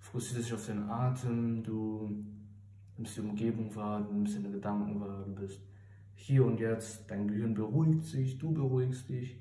fokussierst 0.00 0.46
dich 0.46 0.54
auf 0.54 0.66
deinen 0.66 0.90
Atem, 0.90 1.62
du 1.62 2.24
nimmst 2.96 3.16
die 3.16 3.20
Umgebung 3.20 3.74
wahr, 3.74 4.02
du 4.02 4.12
nimmst 4.12 4.36
deine 4.36 4.50
Gedanken 4.50 5.00
wahr, 5.00 5.24
du 5.24 5.34
bist 5.34 5.60
hier 6.14 6.44
und 6.44 6.58
jetzt, 6.58 7.08
dein 7.08 7.28
Gehirn 7.28 7.54
beruhigt 7.54 8.02
sich, 8.02 8.38
du 8.38 8.52
beruhigst 8.52 9.08
dich 9.08 9.38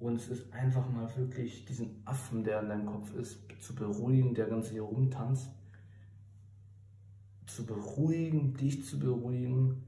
Und 0.00 0.16
es 0.16 0.28
ist 0.28 0.52
einfach 0.52 0.88
mal 0.90 1.14
wirklich 1.16 1.64
diesen 1.64 2.02
Affen, 2.04 2.44
der 2.44 2.60
in 2.62 2.68
deinem 2.68 2.86
Kopf 2.86 3.12
ist, 3.14 3.40
zu 3.60 3.74
beruhigen, 3.74 4.34
der 4.34 4.46
ganz 4.46 4.70
hier 4.70 4.82
rumtanzt. 4.82 5.50
Zu 7.46 7.66
beruhigen, 7.66 8.54
dich 8.54 8.84
zu 8.84 8.98
beruhigen. 8.98 9.82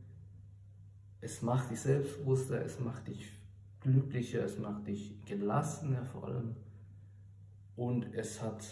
Es 1.20 1.42
macht 1.42 1.70
dich 1.70 1.80
selbstbewusster, 1.80 2.64
es 2.64 2.80
macht 2.80 3.06
dich 3.06 3.32
glücklicher, 3.80 4.44
es 4.44 4.58
macht 4.58 4.86
dich 4.88 5.24
gelassener 5.26 6.04
vor 6.06 6.26
allem. 6.26 6.56
Und 7.76 8.12
es 8.14 8.42
hat 8.42 8.64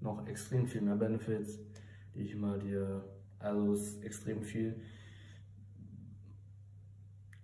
noch 0.00 0.26
extrem 0.26 0.66
viel 0.66 0.82
mehr 0.82 0.96
Benefits, 0.96 1.58
die 2.14 2.20
ich 2.20 2.36
mal 2.36 2.58
dir, 2.58 3.04
also 3.38 3.72
es 3.72 3.88
ist 3.88 4.04
extrem 4.04 4.42
viel. 4.42 4.80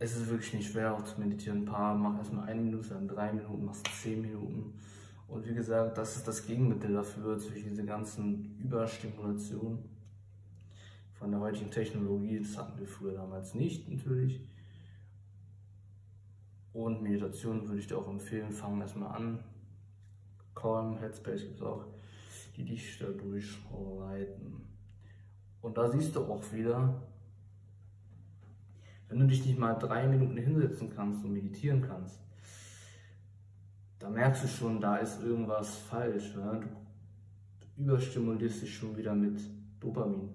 Es 0.02 0.16
ist 0.16 0.28
wirklich 0.28 0.52
nicht 0.52 0.72
schwer 0.72 0.94
auch 0.94 1.04
zu 1.04 1.20
meditieren. 1.20 1.60
Ein 1.60 1.64
paar, 1.64 1.94
mach 1.94 2.18
erstmal 2.18 2.48
eine 2.48 2.60
Minute, 2.60 2.88
dann 2.88 3.06
drei 3.06 3.32
Minuten, 3.32 3.64
machst 3.64 3.86
zehn 4.02 4.20
Minuten. 4.20 4.74
Und 5.28 5.46
wie 5.46 5.54
gesagt, 5.54 5.96
das 5.96 6.16
ist 6.16 6.26
das 6.26 6.44
Gegenmittel 6.44 6.92
dafür, 6.92 7.38
zwischen 7.38 7.68
diese 7.68 7.84
ganzen 7.84 8.58
Überstimulationen 8.58 9.78
von 11.12 11.30
der 11.30 11.38
heutigen 11.38 11.70
Technologie. 11.70 12.40
Das 12.40 12.58
hatten 12.58 12.80
wir 12.80 12.88
früher 12.88 13.14
damals 13.14 13.54
nicht, 13.54 13.88
natürlich. 13.88 14.44
Und 16.72 17.00
Meditation 17.00 17.68
würde 17.68 17.78
ich 17.78 17.86
dir 17.86 17.98
auch 17.98 18.08
empfehlen, 18.08 18.50
fangen 18.50 18.80
erstmal 18.80 19.14
an. 19.14 19.38
Calm, 20.56 20.98
Headspace 20.98 21.42
gibt 21.42 21.60
es 21.60 21.62
auch 21.62 21.84
die 22.56 22.64
dich 22.64 22.98
dadurch 22.98 23.56
leiten. 24.00 24.66
Und 25.60 25.78
da 25.78 25.88
siehst 25.88 26.16
du 26.16 26.24
auch 26.24 26.42
wieder, 26.52 27.00
wenn 29.12 29.20
du 29.20 29.26
dich 29.26 29.44
nicht 29.44 29.58
mal 29.58 29.74
drei 29.74 30.08
Minuten 30.08 30.38
hinsetzen 30.38 30.88
kannst 30.88 31.22
und 31.22 31.34
meditieren 31.34 31.82
kannst, 31.82 32.18
da 33.98 34.08
merkst 34.08 34.44
du 34.44 34.48
schon, 34.48 34.80
da 34.80 34.96
ist 34.96 35.22
irgendwas 35.22 35.76
falsch. 35.76 36.34
Ja? 36.34 36.54
Du 36.54 37.82
überstimulierst 37.82 38.62
dich 38.62 38.74
schon 38.74 38.96
wieder 38.96 39.14
mit 39.14 39.38
Dopamin. 39.80 40.30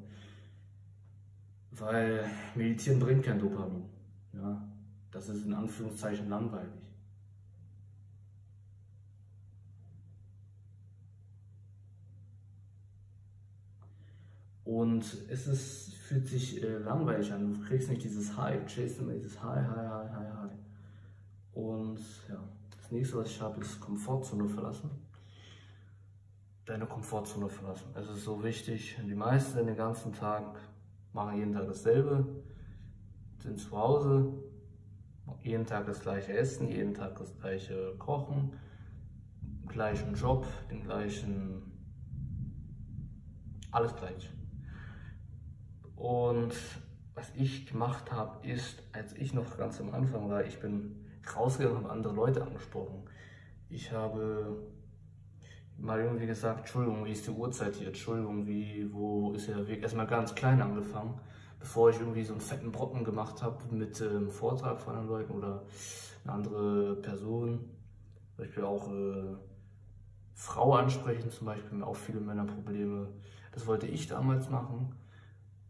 Weil 1.71 2.29
Meditieren 2.53 2.99
bringt 2.99 3.23
kein 3.23 3.39
Dopamin. 3.39 3.85
Ja? 4.33 4.61
Das 5.09 5.27
ist 5.27 5.45
in 5.45 5.53
Anführungszeichen 5.55 6.29
langweilig. 6.29 6.69
Und 14.63 15.03
es 15.29 15.47
ist, 15.47 15.93
fühlt 16.07 16.25
sich 16.25 16.63
äh, 16.63 16.77
langweilig 16.77 17.33
an. 17.33 17.53
Du 17.53 17.61
kriegst 17.67 17.89
nicht 17.89 18.03
dieses 18.03 18.35
High, 18.37 18.65
chase 18.65 19.01
immer 19.01 19.13
dieses 19.13 19.43
High, 19.43 19.67
High, 19.67 19.89
High, 19.89 20.11
High, 20.11 20.33
High. 20.37 20.51
Und 21.53 21.99
ja, 22.29 22.41
das 22.77 22.91
nächste, 22.91 23.17
was 23.17 23.29
ich 23.29 23.41
habe, 23.41 23.59
ist 23.59 23.81
Komfortzone 23.81 24.47
verlassen. 24.47 24.89
Deine 26.63 26.85
Komfortzone 26.85 27.49
verlassen. 27.49 27.87
Es 27.93 28.07
ist 28.09 28.23
so 28.23 28.41
wichtig. 28.41 28.97
Die 29.05 29.15
meisten 29.15 29.65
den 29.65 29.75
ganzen 29.75 30.13
Tag 30.13 30.57
machen 31.11 31.37
jeden 31.37 31.51
Tag 31.51 31.67
dasselbe, 31.67 32.25
sind 33.39 33.59
zu 33.59 33.71
Hause, 33.71 34.31
jeden 35.41 35.65
Tag 35.65 35.87
das 35.87 35.99
gleiche 35.99 36.31
Essen, 36.31 36.69
jeden 36.69 36.93
Tag 36.93 37.17
das 37.17 37.37
gleiche 37.37 37.95
Kochen, 37.97 38.53
gleichen 39.67 40.13
Job, 40.13 40.45
den 40.71 40.83
gleichen, 40.83 41.63
alles 43.71 43.93
gleich. 43.95 44.29
Und 45.97 46.53
was 47.15 47.31
ich 47.35 47.65
gemacht 47.65 48.11
habe, 48.11 48.47
ist, 48.47 48.83
als 48.93 49.13
ich 49.13 49.33
noch 49.33 49.57
ganz 49.57 49.81
am 49.81 49.93
Anfang 49.93 50.29
war, 50.29 50.45
ich 50.45 50.59
bin 50.59 51.03
rausgegangen 51.35 51.79
und 51.79 51.83
habe 51.83 51.93
andere 51.93 52.13
Leute 52.13 52.43
angesprochen. 52.43 53.03
Ich 53.69 53.91
habe 53.91 54.55
mal 55.77 55.99
irgendwie 55.99 56.27
gesagt, 56.27 56.59
Entschuldigung, 56.59 57.03
wie 57.05 57.11
ist 57.11 57.25
die 57.27 57.31
Uhrzeit 57.31 57.75
hier? 57.75 57.87
Entschuldigung, 57.87 58.45
wie, 58.47 58.87
wo 58.93 59.33
ist 59.33 59.47
der 59.47 59.67
Weg? 59.67 59.81
Erstmal 59.81 60.07
ganz 60.07 60.33
klein 60.35 60.61
angefangen, 60.61 61.19
bevor 61.59 61.89
ich 61.89 61.99
irgendwie 61.99 62.23
so 62.23 62.33
einen 62.33 62.41
fetten 62.41 62.71
Brocken 62.71 63.03
gemacht 63.03 63.41
habe 63.41 63.57
mit 63.73 64.01
einem 64.01 64.23
ähm, 64.23 64.29
Vortrag 64.29 64.79
von 64.79 64.95
anderen 64.95 65.19
Leuten 65.19 65.33
oder 65.33 65.63
eine 66.23 66.33
andere 66.33 66.95
Person. 66.97 67.65
Zum 68.35 68.45
Beispiel 68.45 68.63
auch 68.63 68.91
äh, 68.91 69.35
Frau 70.35 70.75
ansprechen, 70.75 71.31
zum 71.31 71.47
Beispiel 71.47 71.81
auch 71.81 71.95
viele 71.95 72.19
Männer 72.19 72.45
Probleme. 72.45 73.09
Das 73.51 73.65
wollte 73.65 73.87
ich 73.87 74.07
damals 74.07 74.49
machen. 74.49 74.95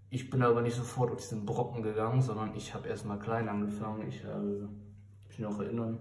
Ich 0.09 0.29
bin 0.29 0.41
aber 0.41 0.61
nicht 0.61 0.75
sofort 0.75 1.11
auf 1.11 1.17
diesen 1.17 1.45
Brocken 1.45 1.83
gegangen, 1.83 2.21
sondern 2.21 2.55
ich 2.55 2.73
habe 2.73 2.87
erstmal 2.87 3.19
klein 3.19 3.49
angefangen. 3.49 4.07
Ich 4.07 4.23
äh, 4.23 4.67
mich 5.27 5.39
noch 5.39 5.59
erinnern, 5.59 5.99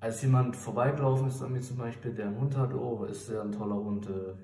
als 0.00 0.22
jemand 0.22 0.54
vorbeigelaufen 0.54 1.28
ist 1.28 1.42
an 1.42 1.52
mir 1.52 1.60
zum 1.60 1.78
Beispiel, 1.78 2.14
der 2.14 2.26
einen 2.26 2.40
Hund 2.40 2.56
hat, 2.56 2.74
oh, 2.74 3.04
ist 3.04 3.30
der 3.30 3.42
ein 3.42 3.52
toller 3.52 3.76
Hund, 3.76 4.06
äh, 4.08 4.34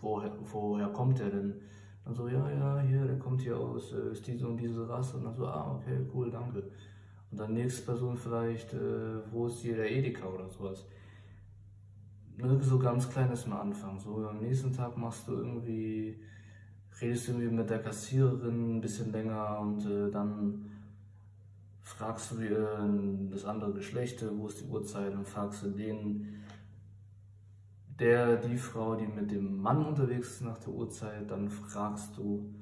woher, 0.00 0.32
woher 0.52 0.88
kommt 0.88 1.20
der 1.20 1.30
denn? 1.30 1.54
Dann 2.04 2.14
so, 2.14 2.28
ja, 2.28 2.50
ja, 2.50 2.80
hier, 2.80 3.06
der 3.06 3.18
kommt 3.18 3.40
hier 3.40 3.58
aus, 3.58 3.92
äh, 3.92 4.12
ist 4.12 4.26
diese 4.26 4.46
und 4.46 4.58
diese 4.58 4.86
Rasse. 4.88 5.16
Und 5.16 5.24
dann 5.24 5.34
so, 5.34 5.46
ah, 5.46 5.76
okay, 5.76 6.06
cool, 6.12 6.30
danke. 6.30 6.70
Und 7.30 7.38
dann 7.38 7.54
nächste 7.54 7.82
Person 7.82 8.16
vielleicht, 8.16 8.74
äh, 8.74 9.32
wo 9.32 9.46
ist 9.46 9.60
hier 9.60 9.76
der 9.76 9.90
Edeka 9.90 10.26
oder 10.26 10.48
sowas. 10.48 10.86
Nur 12.36 12.60
so 12.60 12.78
ganz 12.78 13.08
kleines 13.08 13.46
mal 13.46 13.60
anfangen. 13.60 13.98
So 13.98 14.26
am 14.28 14.40
nächsten 14.40 14.72
Tag 14.72 14.98
machst 14.98 15.28
du 15.28 15.32
irgendwie 15.32 16.20
redest 17.04 17.28
du 17.28 17.32
irgendwie 17.32 17.54
mit 17.54 17.68
der 17.68 17.82
Kassiererin 17.82 18.76
ein 18.76 18.80
bisschen 18.80 19.12
länger 19.12 19.58
und 19.60 19.84
äh, 19.84 20.10
dann 20.10 20.70
fragst 21.82 22.32
du 22.32 22.40
äh, 22.40 23.30
das 23.30 23.44
andere 23.44 23.74
Geschlecht, 23.74 24.22
äh, 24.22 24.36
wo 24.36 24.48
ist 24.48 24.60
die 24.60 24.64
Uhrzeit, 24.64 25.12
und 25.12 25.28
fragst 25.28 25.62
du 25.62 25.70
den, 25.70 26.42
der, 27.98 28.36
die 28.36 28.56
Frau, 28.56 28.96
die 28.96 29.06
mit 29.06 29.30
dem 29.30 29.60
Mann 29.60 29.84
unterwegs 29.84 30.36
ist 30.36 30.42
nach 30.42 30.58
der 30.58 30.72
Uhrzeit, 30.72 31.30
dann 31.30 31.48
fragst 31.48 32.16
du 32.16 32.54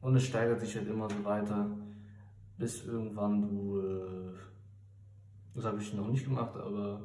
und 0.00 0.16
es 0.16 0.24
steigert 0.24 0.60
sich 0.60 0.74
halt 0.76 0.88
immer 0.88 1.08
so 1.10 1.22
weiter, 1.22 1.70
bis 2.56 2.86
irgendwann 2.86 3.42
du, 3.42 3.78
äh, 3.78 4.32
das 5.54 5.64
habe 5.64 5.82
ich 5.82 5.92
noch 5.92 6.08
nicht 6.08 6.24
gemacht, 6.24 6.56
aber 6.56 7.02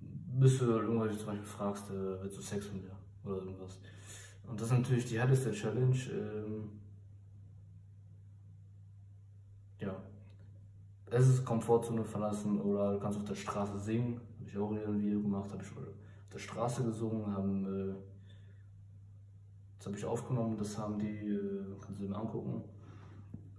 bis 0.00 0.58
du 0.58 0.66
irgendwann 0.66 1.10
zum 1.16 1.26
Beispiel 1.26 1.46
fragst, 1.46 1.90
äh, 1.90 2.22
willst 2.22 2.36
du 2.36 2.42
Sex 2.42 2.70
mit 2.72 2.84
mir 2.84 2.96
oder 3.24 3.42
irgendwas. 3.42 3.78
Und 4.48 4.60
das 4.60 4.68
ist 4.68 4.78
natürlich 4.78 5.06
die 5.06 5.18
härteste 5.18 5.52
Challenge. 5.52 5.96
Ähm, 6.10 6.70
ja. 9.78 9.94
Es 11.10 11.28
ist 11.28 11.44
Komfortzone 11.44 12.04
verlassen 12.04 12.60
oder 12.60 12.92
du 12.92 12.98
kannst 12.98 13.18
auf 13.18 13.24
der 13.24 13.34
Straße 13.34 13.78
singen. 13.78 14.20
Habe 14.38 14.48
ich 14.48 14.58
auch 14.58 14.70
ein 14.70 15.02
Video 15.02 15.20
gemacht, 15.20 15.50
habe 15.52 15.62
ich 15.62 15.70
auf 15.70 15.84
der 16.32 16.38
Straße 16.38 16.84
gesungen, 16.84 17.26
haben, 17.34 17.64
äh, 17.66 17.94
das 19.78 19.86
habe 19.86 19.96
ich 19.96 20.04
aufgenommen, 20.04 20.56
das 20.56 20.78
haben 20.78 20.98
die, 20.98 21.28
äh, 21.28 21.64
kannst 21.80 22.00
du 22.00 22.04
dir 22.04 22.10
mal 22.10 22.20
angucken. 22.20 22.62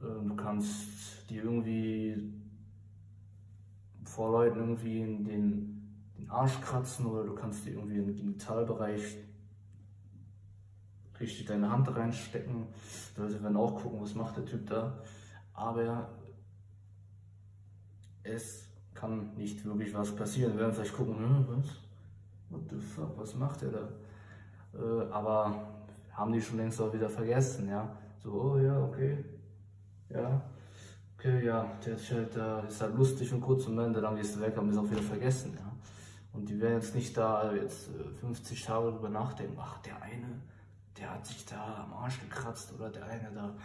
Äh, 0.02 0.28
du 0.28 0.36
kannst 0.36 1.30
die 1.30 1.38
irgendwie 1.38 2.34
vor 4.06 4.32
Leuten 4.32 4.60
irgendwie 4.60 5.02
in 5.02 5.24
den, 5.24 5.98
den 6.18 6.30
Arsch 6.30 6.60
kratzen 6.62 7.06
oder 7.06 7.24
du 7.24 7.34
kannst 7.34 7.66
die 7.66 7.72
irgendwie 7.72 7.98
im 7.98 8.16
Genitalbereich 8.16 9.18
richtig 11.24 11.46
deine 11.48 11.72
Hand 11.72 11.94
reinstecken. 11.96 12.68
Die 13.16 13.22
Leute 13.22 13.42
werden 13.42 13.58
auch 13.58 13.82
gucken, 13.82 14.02
was 14.02 14.14
macht 14.14 14.38
der 14.38 14.46
Typ 14.46 14.68
da. 14.68 15.02
Aber 15.54 16.10
es 18.24 18.68
kann 18.94 19.34
nicht 19.36 19.66
wirklich 19.66 19.94
was 19.94 20.16
passieren. 20.16 20.54
Wir 20.54 20.62
werden 20.62 20.74
vielleicht 20.74 20.96
gucken, 20.96 21.18
hm, 21.18 21.46
was? 21.48 21.68
What 22.50 22.62
the 22.70 22.78
fuck, 22.78 23.18
was 23.18 23.36
macht 23.36 23.64
er 23.64 23.72
da? 23.72 23.90
Äh, 24.76 25.12
aber 25.12 25.68
haben 26.12 26.32
die 26.32 26.42
schon 26.42 26.58
längst 26.58 26.80
auch 26.80 26.94
wieder 26.94 27.10
vergessen, 27.10 27.68
ja. 27.68 27.98
So, 28.20 28.32
oh 28.32 28.58
ja, 28.58 28.80
okay. 28.84 29.26
Ja. 30.10 30.42
Okay, 31.18 31.46
ja, 31.46 31.66
der 31.86 31.96
ist 31.96 32.12
halt, 32.12 32.36
äh, 32.36 32.68
ist 32.68 32.82
halt 32.82 32.96
lustig 32.96 33.34
und 33.34 33.42
kurz 33.42 33.66
und 33.68 33.80
Ende, 33.80 34.02
dann 34.02 34.16
gehst 34.16 34.36
du 34.36 34.42
weg, 34.42 34.56
haben 34.58 34.68
wir 34.68 34.74
es 34.74 34.86
auch 34.86 34.92
wieder 34.92 35.02
vergessen, 35.02 35.58
ja. 35.58 35.72
Und 36.34 36.50
die 36.50 36.60
werden 36.60 36.76
jetzt 36.76 36.96
nicht 36.96 37.16
da 37.16 37.54
jetzt 37.54 37.90
50 38.20 38.62
äh, 38.62 38.66
Tage 38.66 38.92
drüber 38.92 39.10
nachdenken, 39.10 39.58
ach, 39.60 39.80
der 39.80 40.02
eine, 40.02 40.42
der 40.98 41.12
hat 41.12 41.26
sich 41.26 41.46
da 41.46 41.84
am 41.84 41.94
Arsch 41.94 42.20
gekratzt 42.20 42.74
oder 42.74 42.90
der 42.90 43.06
eine 43.06 43.32
da, 43.32 43.56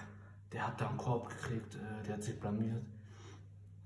der 0.52 0.66
hat 0.66 0.80
da 0.80 0.88
einen 0.88 0.98
Korb 0.98 1.28
gekriegt, 1.28 1.74
äh, 1.74 2.02
der 2.06 2.14
hat 2.14 2.22
sich 2.22 2.38
blamiert. 2.38 2.84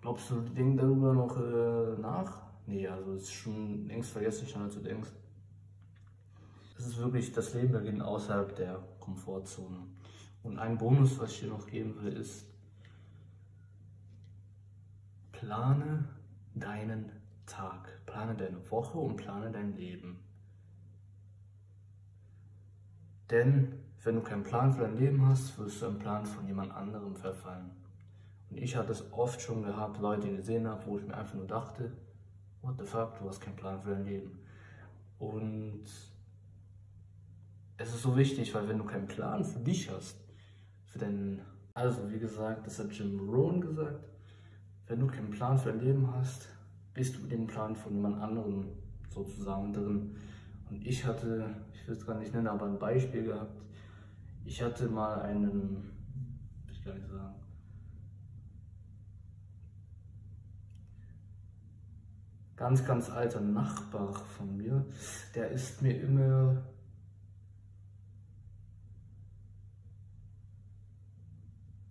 Glaubst 0.00 0.30
du, 0.30 0.40
denken 0.40 0.76
darüber 0.76 1.12
noch 1.12 1.36
äh, 1.38 2.00
nach? 2.00 2.42
Nee, 2.66 2.86
also 2.86 3.14
es 3.14 3.22
ist 3.22 3.32
schon 3.32 3.86
längst 3.86 4.10
vergessen, 4.10 4.46
schon 4.46 4.62
als 4.62 4.74
du 4.74 4.80
denkst. 4.80 5.10
Es 6.78 6.86
ist 6.86 6.98
wirklich, 6.98 7.32
das 7.32 7.54
Leben 7.54 7.72
beginnt 7.72 8.02
außerhalb 8.02 8.54
der 8.56 8.82
Komfortzone. 8.98 9.78
Und 10.42 10.58
ein 10.58 10.78
Bonus, 10.78 11.18
was 11.18 11.32
ich 11.32 11.40
dir 11.40 11.48
noch 11.48 11.66
geben 11.66 12.02
will, 12.02 12.16
ist, 12.16 12.46
plane 15.30 16.08
deinen 16.54 17.12
Tag, 17.46 18.04
plane 18.06 18.34
deine 18.34 18.70
Woche 18.70 18.98
und 18.98 19.16
plane 19.16 19.50
dein 19.50 19.76
Leben. 19.76 20.18
Denn 23.32 23.72
wenn 24.04 24.16
du 24.16 24.20
keinen 24.20 24.42
Plan 24.42 24.72
für 24.72 24.82
dein 24.82 24.98
Leben 24.98 25.26
hast, 25.26 25.58
wirst 25.58 25.80
du 25.80 25.86
einen 25.86 25.98
Plan 25.98 26.26
von 26.26 26.46
jemand 26.46 26.70
anderem 26.72 27.16
verfallen. 27.16 27.70
Und 28.50 28.58
ich 28.58 28.76
hatte 28.76 28.92
es 28.92 29.10
oft 29.10 29.40
schon 29.40 29.62
gehabt, 29.62 29.98
Leute 29.98 30.36
gesehen 30.36 30.68
habe, 30.68 30.84
wo 30.86 30.98
ich 30.98 31.06
mir 31.06 31.16
einfach 31.16 31.34
nur 31.34 31.46
dachte, 31.46 31.92
what 32.60 32.78
the 32.78 32.84
fuck, 32.84 33.18
du 33.18 33.26
hast 33.26 33.40
keinen 33.40 33.56
Plan 33.56 33.80
für 33.80 33.90
dein 33.90 34.04
Leben. 34.04 34.38
Und 35.18 35.84
es 37.78 37.94
ist 37.94 38.02
so 38.02 38.16
wichtig, 38.16 38.54
weil 38.54 38.68
wenn 38.68 38.78
du 38.78 38.84
keinen 38.84 39.08
Plan 39.08 39.44
für 39.44 39.60
dich 39.60 39.90
hast, 39.90 40.18
für 40.84 40.98
deinen, 40.98 41.40
also 41.72 42.12
wie 42.12 42.18
gesagt, 42.18 42.66
das 42.66 42.78
hat 42.78 42.92
Jim 42.92 43.30
Rohn 43.30 43.62
gesagt, 43.62 44.04
wenn 44.88 45.00
du 45.00 45.06
keinen 45.06 45.30
Plan 45.30 45.56
für 45.56 45.70
dein 45.70 45.80
Leben 45.80 46.12
hast, 46.14 46.48
bist 46.92 47.16
du 47.16 47.26
den 47.26 47.46
Plan 47.46 47.74
von 47.74 47.94
jemand 47.94 48.20
anderem 48.20 48.66
sozusagen 49.08 49.72
drin. 49.72 50.16
Und 50.72 50.86
ich 50.86 51.04
hatte, 51.04 51.54
ich 51.74 51.86
will 51.86 51.94
es 51.94 52.06
gar 52.06 52.18
nicht 52.18 52.32
nennen, 52.32 52.46
aber 52.46 52.64
ein 52.64 52.78
Beispiel 52.78 53.24
gehabt. 53.24 53.60
Ich 54.46 54.62
hatte 54.62 54.88
mal 54.88 55.20
einen, 55.20 55.92
will 56.64 56.72
ich 56.72 56.82
gar 56.82 56.94
nicht 56.94 57.08
sagen, 57.10 57.34
ganz, 62.56 62.84
ganz 62.86 63.10
alter 63.10 63.42
Nachbar 63.42 64.14
von 64.14 64.56
mir, 64.56 64.82
der 65.34 65.50
ist 65.50 65.82
mir 65.82 66.00
immer 66.00 66.62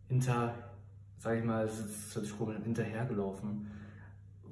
hinter, 0.08 0.56
sag 1.20 1.38
ich 1.38 1.46
mal, 1.46 1.66
es 1.66 1.80
ist 1.80 2.14
völlig 2.14 2.36
komisch, 2.36 2.58
hinterhergelaufen, 2.64 3.68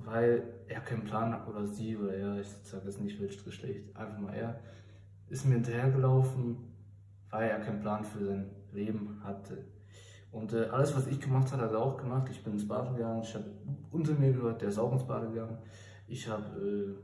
weil 0.06 0.44
er 0.68 0.82
keinen 0.82 1.04
Plan 1.04 1.34
hat 1.34 1.48
oder 1.48 1.66
sie 1.66 1.98
oder 1.98 2.14
er, 2.14 2.40
ich 2.40 2.48
sage 2.64 2.86
jetzt 2.86 3.02
nicht 3.02 3.20
welches 3.20 3.44
Geschlecht, 3.44 3.96
einfach 3.96 4.20
mal 4.20 4.34
er, 4.34 4.60
ist 5.30 5.46
mir 5.46 5.56
hinterhergelaufen, 5.56 6.58
weil 7.30 7.50
er 7.50 7.60
keinen 7.60 7.82
Plan 7.82 8.04
für 8.04 8.26
sein 8.26 8.50
Leben 8.72 9.22
hatte. 9.24 9.66
Und 10.32 10.54
äh, 10.54 10.66
alles, 10.66 10.96
was 10.96 11.08
ich 11.08 11.20
gemacht 11.20 11.52
habe, 11.52 11.64
hat 11.64 11.72
er 11.72 11.80
auch 11.80 11.98
gemacht. 11.98 12.28
Ich 12.30 12.44
bin 12.44 12.54
ins 12.54 12.68
Bad 12.68 12.96
gegangen, 12.96 13.22
ich 13.24 13.34
habe 13.34 13.46
unter 13.92 14.14
mir 14.14 14.32
gehört, 14.32 14.62
der 14.62 14.70
ist 14.70 14.78
auch 14.78 14.92
ins 14.92 15.06
Bad 15.06 15.30
gegangen. 15.30 15.58
Ich 16.08 16.28
habe, 16.28 16.46
äh, 16.60 16.96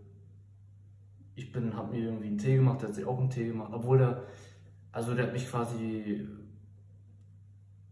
ich 1.36 1.54
mir 1.54 2.04
irgendwie 2.04 2.28
einen 2.28 2.38
Tee 2.38 2.56
gemacht, 2.56 2.82
der 2.82 2.90
hat 2.90 2.96
sich 2.96 3.06
auch 3.06 3.20
einen 3.20 3.30
Tee 3.30 3.48
gemacht, 3.48 3.72
obwohl 3.74 3.98
der, 3.98 4.24
also 4.92 5.16
der 5.16 5.26
hat 5.26 5.34
mich 5.34 5.50
quasi 5.50 6.28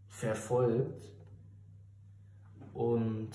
verfolgt 0.07 1.11
und 2.73 3.31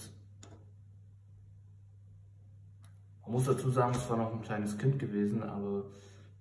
man 3.28 3.34
muss 3.34 3.44
dazu 3.44 3.68
sagen, 3.68 3.92
es 3.94 4.08
war 4.08 4.16
noch 4.16 4.32
ein 4.32 4.40
kleines 4.40 4.78
Kind 4.78 4.98
gewesen, 4.98 5.42
aber 5.42 5.84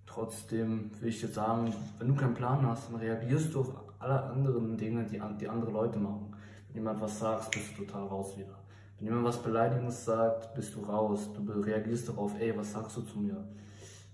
trotzdem 0.05 0.89
will 1.01 1.09
ich 1.09 1.21
jetzt 1.21 1.33
sagen, 1.33 1.73
wenn 1.99 2.07
du 2.07 2.15
keinen 2.15 2.33
Plan 2.33 2.65
hast, 2.65 2.87
dann 2.87 2.95
reagierst 2.95 3.53
du 3.53 3.59
auf 3.59 3.73
alle 3.99 4.23
anderen 4.23 4.77
Dinge, 4.77 5.03
die, 5.03 5.21
die 5.37 5.49
andere 5.49 5.69
Leute 5.69 5.99
machen. 5.99 6.33
Wenn 6.67 6.77
jemand 6.77 7.01
was 7.01 7.19
sagt, 7.19 7.51
bist 7.51 7.77
du 7.77 7.83
total 7.83 8.07
raus 8.07 8.37
wieder. 8.37 8.57
Wenn 8.97 9.07
jemand 9.07 9.25
was 9.25 9.43
Beleidigendes 9.43 10.05
sagt, 10.05 10.55
bist 10.55 10.75
du 10.75 10.79
raus. 10.79 11.29
Du 11.33 11.51
reagierst 11.51 12.07
darauf, 12.07 12.39
ey, 12.39 12.57
was 12.57 12.71
sagst 12.71 12.95
du 12.95 13.01
zu 13.01 13.19
mir? 13.19 13.45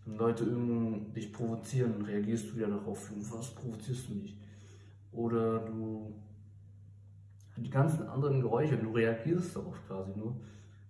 Wenn 0.06 0.18
Leute 0.18 0.44
dich 1.16 1.32
provozieren, 1.32 2.02
reagierst 2.02 2.50
du 2.50 2.56
wieder 2.56 2.70
darauf, 2.70 3.12
was 3.32 3.54
provozierst 3.54 4.10
du 4.10 4.16
mich? 4.16 4.36
Oder 5.12 5.60
du 5.60 6.12
die 7.56 7.70
ganzen 7.70 8.08
anderen 8.08 8.42
Geräusche, 8.42 8.78
du 8.78 8.90
reagierst 8.94 9.56
darauf 9.56 9.76
quasi 9.86 10.12
nur, 10.18 10.36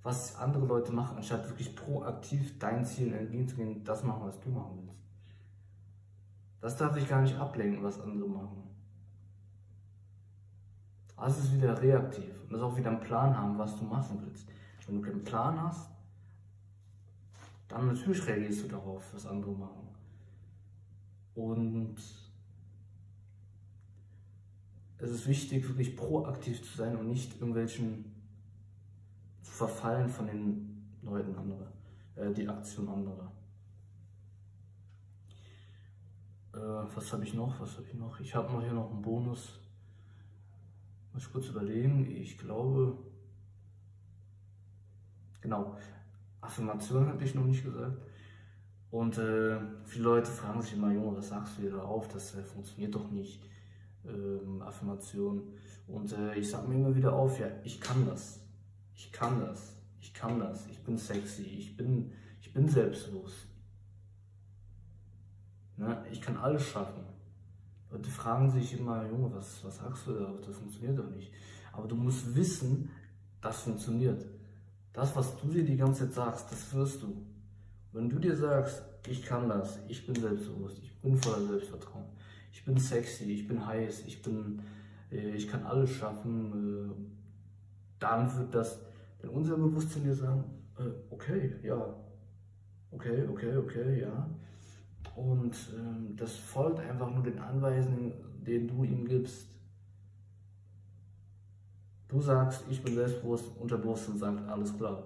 was 0.03 0.35
andere 0.35 0.65
Leute 0.65 0.91
machen, 0.91 1.17
anstatt 1.17 1.47
wirklich 1.47 1.75
proaktiv 1.75 2.59
dein 2.59 2.85
Ziel 2.85 3.13
entgegenzugehen, 3.13 3.83
das 3.85 4.03
machen, 4.03 4.25
was 4.25 4.39
du 4.41 4.49
machen 4.49 4.79
willst. 4.81 5.01
Das 6.59 6.77
darf 6.77 6.93
dich 6.93 7.07
gar 7.07 7.21
nicht 7.21 7.37
ablenken, 7.37 7.83
was 7.83 7.99
andere 7.99 8.27
machen. 8.27 8.63
Das 11.15 11.39
ist 11.39 11.53
wieder 11.53 11.81
reaktiv 11.81 12.33
und 12.43 12.53
das 12.53 12.61
auch 12.61 12.75
wieder 12.75 12.89
einen 12.89 12.99
Plan 12.99 13.37
haben, 13.37 13.57
was 13.57 13.77
du 13.77 13.85
machen 13.85 14.21
willst. 14.25 14.47
Wenn 14.85 15.01
du 15.01 15.01
keinen 15.01 15.23
Plan 15.23 15.61
hast, 15.61 15.89
dann 17.69 17.87
natürlich 17.87 18.27
reagierst 18.27 18.63
du 18.63 18.67
darauf, 18.67 19.13
was 19.13 19.25
andere 19.25 19.51
machen. 19.51 19.87
Und 21.35 21.95
es 24.97 25.11
ist 25.11 25.27
wichtig, 25.27 25.67
wirklich 25.67 25.95
proaktiv 25.95 26.61
zu 26.61 26.77
sein 26.77 26.97
und 26.97 27.07
nicht 27.07 27.35
irgendwelchen 27.35 28.13
verfallen 29.53 30.09
von 30.09 30.25
den 30.25 30.97
Leuten 31.03 31.35
anderer, 31.35 31.71
äh, 32.15 32.31
die 32.33 32.49
Aktion 32.49 32.89
anderer. 32.89 33.31
Äh, 36.53 36.95
was 36.95 37.13
habe 37.13 37.23
ich 37.23 37.35
noch? 37.35 37.59
Was 37.59 37.77
habe 37.77 37.87
ich 37.87 37.93
noch? 37.93 38.19
Ich 38.19 38.33
habe 38.33 38.51
noch 38.51 38.63
hier 38.63 38.73
noch 38.73 38.89
einen 38.89 39.01
Bonus. 39.01 39.59
Muss 41.13 41.23
ich 41.23 41.31
kurz 41.31 41.47
überlegen. 41.49 42.09
Ich 42.09 42.37
glaube, 42.39 42.97
genau, 45.39 45.77
Affirmation 46.41 47.07
hatte 47.07 47.23
ich 47.23 47.35
noch 47.35 47.45
nicht 47.45 47.63
gesagt. 47.63 48.01
Und 48.89 49.17
äh, 49.19 49.59
viele 49.85 50.03
Leute 50.03 50.31
fragen 50.31 50.63
sich 50.63 50.73
immer, 50.73 50.91
Junge, 50.91 51.17
was 51.17 51.29
sagst 51.29 51.57
du 51.57 51.61
dir 51.63 51.71
da 51.71 51.83
auf? 51.83 52.07
Das 52.07 52.35
äh, 52.35 52.43
funktioniert 52.43 52.95
doch 52.95 53.09
nicht. 53.11 53.47
Ähm, 54.05 54.63
Affirmation. 54.63 55.43
Und 55.87 56.11
äh, 56.11 56.35
ich 56.35 56.49
sage 56.49 56.67
mir 56.67 56.75
immer 56.75 56.95
wieder 56.95 57.13
auf, 57.13 57.39
ja, 57.39 57.47
ich 57.63 57.79
kann 57.79 58.07
das. 58.07 58.42
Ich 58.95 59.11
kann 59.11 59.39
das. 59.39 59.75
Ich 59.99 60.13
kann 60.13 60.39
das. 60.39 60.67
Ich 60.67 60.79
bin 60.83 60.97
sexy. 60.97 61.43
Ich 61.43 61.77
bin, 61.77 62.11
ich 62.41 62.53
bin 62.53 62.67
selbstlos. 62.67 63.47
Ne? 65.77 66.05
Ich 66.11 66.21
kann 66.21 66.37
alles 66.37 66.63
schaffen. 66.63 67.03
Leute 67.91 68.09
fragen 68.09 68.49
sich 68.49 68.79
immer, 68.79 69.07
Junge, 69.07 69.33
was, 69.33 69.63
was 69.63 69.77
sagst 69.77 70.07
du 70.07 70.13
da? 70.13 70.33
Das 70.45 70.55
funktioniert 70.55 70.97
doch 70.97 71.09
nicht. 71.09 71.31
Aber 71.71 71.87
du 71.87 71.95
musst 71.95 72.35
wissen, 72.35 72.89
das 73.41 73.61
funktioniert. 73.61 74.25
Das, 74.93 75.15
was 75.15 75.39
du 75.39 75.47
dir 75.49 75.63
die 75.63 75.77
ganze 75.77 76.05
Zeit 76.05 76.13
sagst, 76.13 76.51
das 76.51 76.73
wirst 76.73 77.01
du. 77.03 77.25
Wenn 77.91 78.09
du 78.09 78.19
dir 78.19 78.35
sagst, 78.35 78.83
ich 79.07 79.23
kann 79.23 79.49
das, 79.49 79.79
ich 79.87 80.05
bin 80.05 80.15
selbstbewusst, 80.15 80.79
ich 80.81 80.99
bin 81.01 81.17
voller 81.17 81.45
Selbstvertrauen, 81.45 82.05
ich 82.51 82.63
bin 82.63 82.77
sexy, 82.77 83.25
ich 83.25 83.47
bin 83.47 83.65
heiß, 83.65 84.03
ich 84.07 84.21
bin, 84.21 84.61
äh, 85.11 85.35
ich 85.35 85.47
kann 85.47 85.63
alles 85.63 85.91
schaffen, 85.91 86.89
äh, 86.89 87.12
dann 87.99 88.35
wird 88.37 88.53
das, 88.53 88.79
wenn 89.21 89.29
unser 89.29 89.57
Bewusstsein 89.57 90.03
dir 90.03 90.15
sagen, 90.15 90.43
äh, 90.77 90.89
okay, 91.09 91.55
ja, 91.63 91.95
okay, 92.91 93.27
okay, 93.27 93.57
okay, 93.57 94.01
ja, 94.01 94.29
und 95.15 95.55
ähm, 95.77 96.15
das 96.15 96.35
folgt 96.35 96.79
einfach 96.79 97.09
nur 97.11 97.23
den 97.23 97.39
Anweisungen, 97.39 98.13
denen 98.45 98.67
du 98.67 98.83
ihm 98.83 99.07
gibst. 99.07 99.47
Du 102.07 102.19
sagst, 102.19 102.63
ich 102.69 102.83
bin 102.83 102.95
selbstbewusst, 102.95 103.45
Unterbewusstsein 103.59 104.17
sagt, 104.17 104.47
alles 104.49 104.75
klar. 104.75 105.03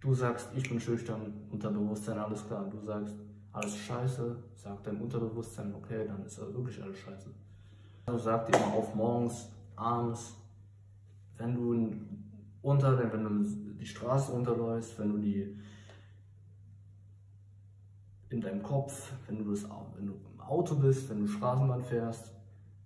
Du 0.00 0.14
sagst, 0.14 0.48
ich 0.56 0.68
bin 0.68 0.80
schüchtern, 0.80 1.32
Unterbewusstsein, 1.50 2.18
alles 2.18 2.46
klar. 2.46 2.68
Du 2.68 2.80
sagst, 2.80 3.14
alles 3.52 3.76
scheiße, 3.76 4.36
sagt 4.54 4.86
dein 4.86 5.00
Unterbewusstsein, 5.00 5.74
okay, 5.74 6.06
dann 6.06 6.24
ist 6.24 6.38
wirklich 6.38 6.82
alles 6.82 6.98
scheiße. 6.98 7.30
Also 8.06 8.18
sag 8.18 8.48
immer 8.48 8.74
auf 8.74 8.94
morgens, 8.94 9.48
abends, 9.76 10.34
wenn 11.42 11.54
du 11.54 11.92
unter, 12.62 13.12
wenn 13.12 13.24
du 13.24 13.74
die 13.74 13.86
Straße 13.86 14.30
runterläufst, 14.30 14.98
wenn 14.98 15.10
du 15.10 15.18
die 15.18 15.58
in 18.30 18.40
deinem 18.40 18.62
Kopf, 18.62 19.12
wenn 19.26 19.38
du, 19.38 19.50
das, 19.50 19.64
wenn 19.96 20.06
du 20.06 20.12
im 20.32 20.40
Auto 20.40 20.76
bist, 20.76 21.10
wenn 21.10 21.20
du 21.20 21.26
Straßenbahn 21.26 21.82
fährst, 21.82 22.32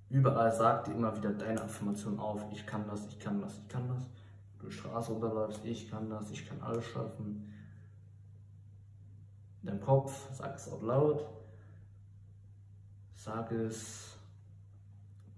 überall 0.08 0.52
sagt 0.52 0.86
dir 0.86 0.92
immer 0.92 1.14
wieder 1.16 1.32
deine 1.32 1.62
Affirmation 1.62 2.18
auf, 2.18 2.44
ich 2.50 2.66
kann 2.66 2.86
das, 2.86 3.06
ich 3.08 3.18
kann 3.18 3.40
das, 3.40 3.58
ich 3.58 3.68
kann 3.68 3.86
das. 3.88 4.08
Du 4.58 4.70
Straße 4.70 5.12
runterläufst, 5.12 5.64
ich 5.64 5.90
kann 5.90 6.08
das, 6.08 6.30
ich 6.30 6.48
kann 6.48 6.60
alles 6.62 6.86
schaffen. 6.86 7.52
In 9.60 9.68
deinem 9.68 9.80
Kopf, 9.80 10.28
sag 10.32 10.56
es 10.56 10.72
out 10.72 10.82
laut, 10.82 11.28
sag 13.14 13.52
es 13.52 14.16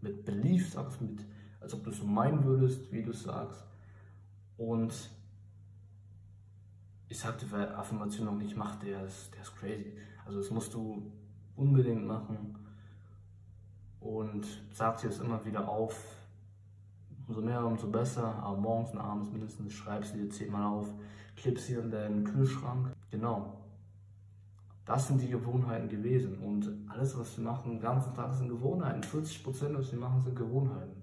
mit 0.00 0.24
Belief, 0.24 0.72
sag 0.72 0.88
es 0.88 1.00
mit, 1.00 1.20
als 1.60 1.74
ob 1.74 1.84
du 1.84 1.90
es 1.90 1.98
so 1.98 2.04
meinen 2.04 2.44
würdest, 2.44 2.92
wie 2.92 3.02
du 3.02 3.10
es 3.10 3.22
sagst. 3.22 3.64
Und 4.56 4.92
ich 7.08 7.18
sagte, 7.18 7.46
wer 7.50 7.78
Affirmation 7.78 8.26
noch 8.26 8.36
nicht 8.36 8.56
macht, 8.56 8.82
der 8.82 9.04
ist, 9.04 9.34
der 9.34 9.42
ist 9.42 9.56
crazy. 9.56 9.96
Also 10.26 10.40
das 10.40 10.50
musst 10.50 10.74
du 10.74 11.10
unbedingt 11.56 12.06
machen 12.06 12.56
und 14.00 14.46
sag 14.72 15.00
dir 15.00 15.08
es 15.08 15.18
immer 15.18 15.44
wieder 15.44 15.68
auf. 15.68 16.16
Umso 17.26 17.42
mehr, 17.42 17.64
umso 17.64 17.88
besser, 17.88 18.24
aber 18.24 18.56
morgens 18.56 18.92
und 18.92 18.98
abends 18.98 19.30
mindestens 19.30 19.72
schreibst 19.72 20.14
du 20.14 20.18
dir 20.18 20.30
zehnmal 20.30 20.64
auf, 20.64 20.88
klippst 21.36 21.66
sie 21.66 21.74
in 21.74 21.90
deinen 21.90 22.24
Kühlschrank. 22.24 22.94
Genau. 23.10 23.58
Das 24.86 25.06
sind 25.06 25.20
die 25.20 25.28
Gewohnheiten 25.28 25.88
gewesen. 25.88 26.38
Und 26.38 26.70
alles, 26.88 27.18
was 27.18 27.36
wir 27.36 27.44
machen, 27.44 27.72
den 27.72 27.80
ganzen 27.80 28.14
Tag 28.14 28.32
sind 28.32 28.48
Gewohnheiten. 28.48 29.02
40 29.02 29.44
Prozent, 29.44 29.76
was 29.76 29.92
wir 29.92 29.98
machen, 29.98 30.22
sind 30.22 30.36
Gewohnheiten. 30.36 31.02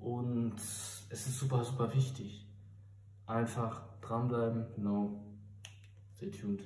Und 0.00 0.56
es 0.56 1.26
ist 1.26 1.38
super, 1.38 1.64
super 1.64 1.92
wichtig. 1.94 2.46
Einfach 3.26 3.82
dranbleiben, 4.00 4.66
genau. 4.74 5.20
Stay 6.16 6.30
tuned. 6.30 6.62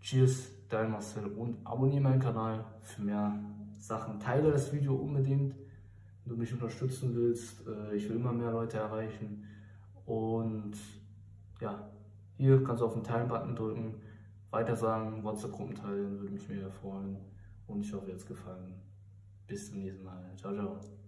Cheers, 0.00 0.50
dein 0.68 0.90
Marcel 0.90 1.26
und 1.26 1.64
abonniere 1.66 2.00
meinen 2.00 2.20
Kanal 2.20 2.64
für 2.80 3.02
mehr 3.02 3.38
Sachen. 3.78 4.18
Teile 4.18 4.50
das 4.50 4.72
Video 4.72 4.94
unbedingt. 4.94 5.54
du 6.24 6.36
mich 6.36 6.52
unterstützen 6.52 7.14
willst. 7.14 7.66
Äh, 7.66 7.96
ich 7.96 8.08
will 8.08 8.16
immer 8.16 8.32
mehr 8.32 8.52
Leute 8.52 8.78
erreichen. 8.78 9.44
Und 10.06 10.74
ja, 11.60 11.90
hier 12.36 12.62
kannst 12.64 12.80
du 12.80 12.86
auf 12.86 12.94
den 12.94 13.04
Teilen-Button 13.04 13.54
drücken, 13.54 13.94
weiter 14.50 14.74
sagen, 14.74 15.22
WhatsApp-Gruppen 15.22 15.74
teilen, 15.74 16.18
würde 16.20 16.32
mich 16.32 16.48
mega 16.48 16.70
freuen. 16.70 17.16
Und 17.66 17.80
ich 17.82 17.92
hoffe, 17.92 18.06
ihr 18.06 18.12
hat 18.12 18.20
es 18.20 18.26
gefallen. 18.26 18.74
Bis 19.46 19.70
zum 19.70 19.80
nächsten 19.80 20.04
Mal. 20.04 20.24
Ciao, 20.36 20.54
ciao. 20.54 20.99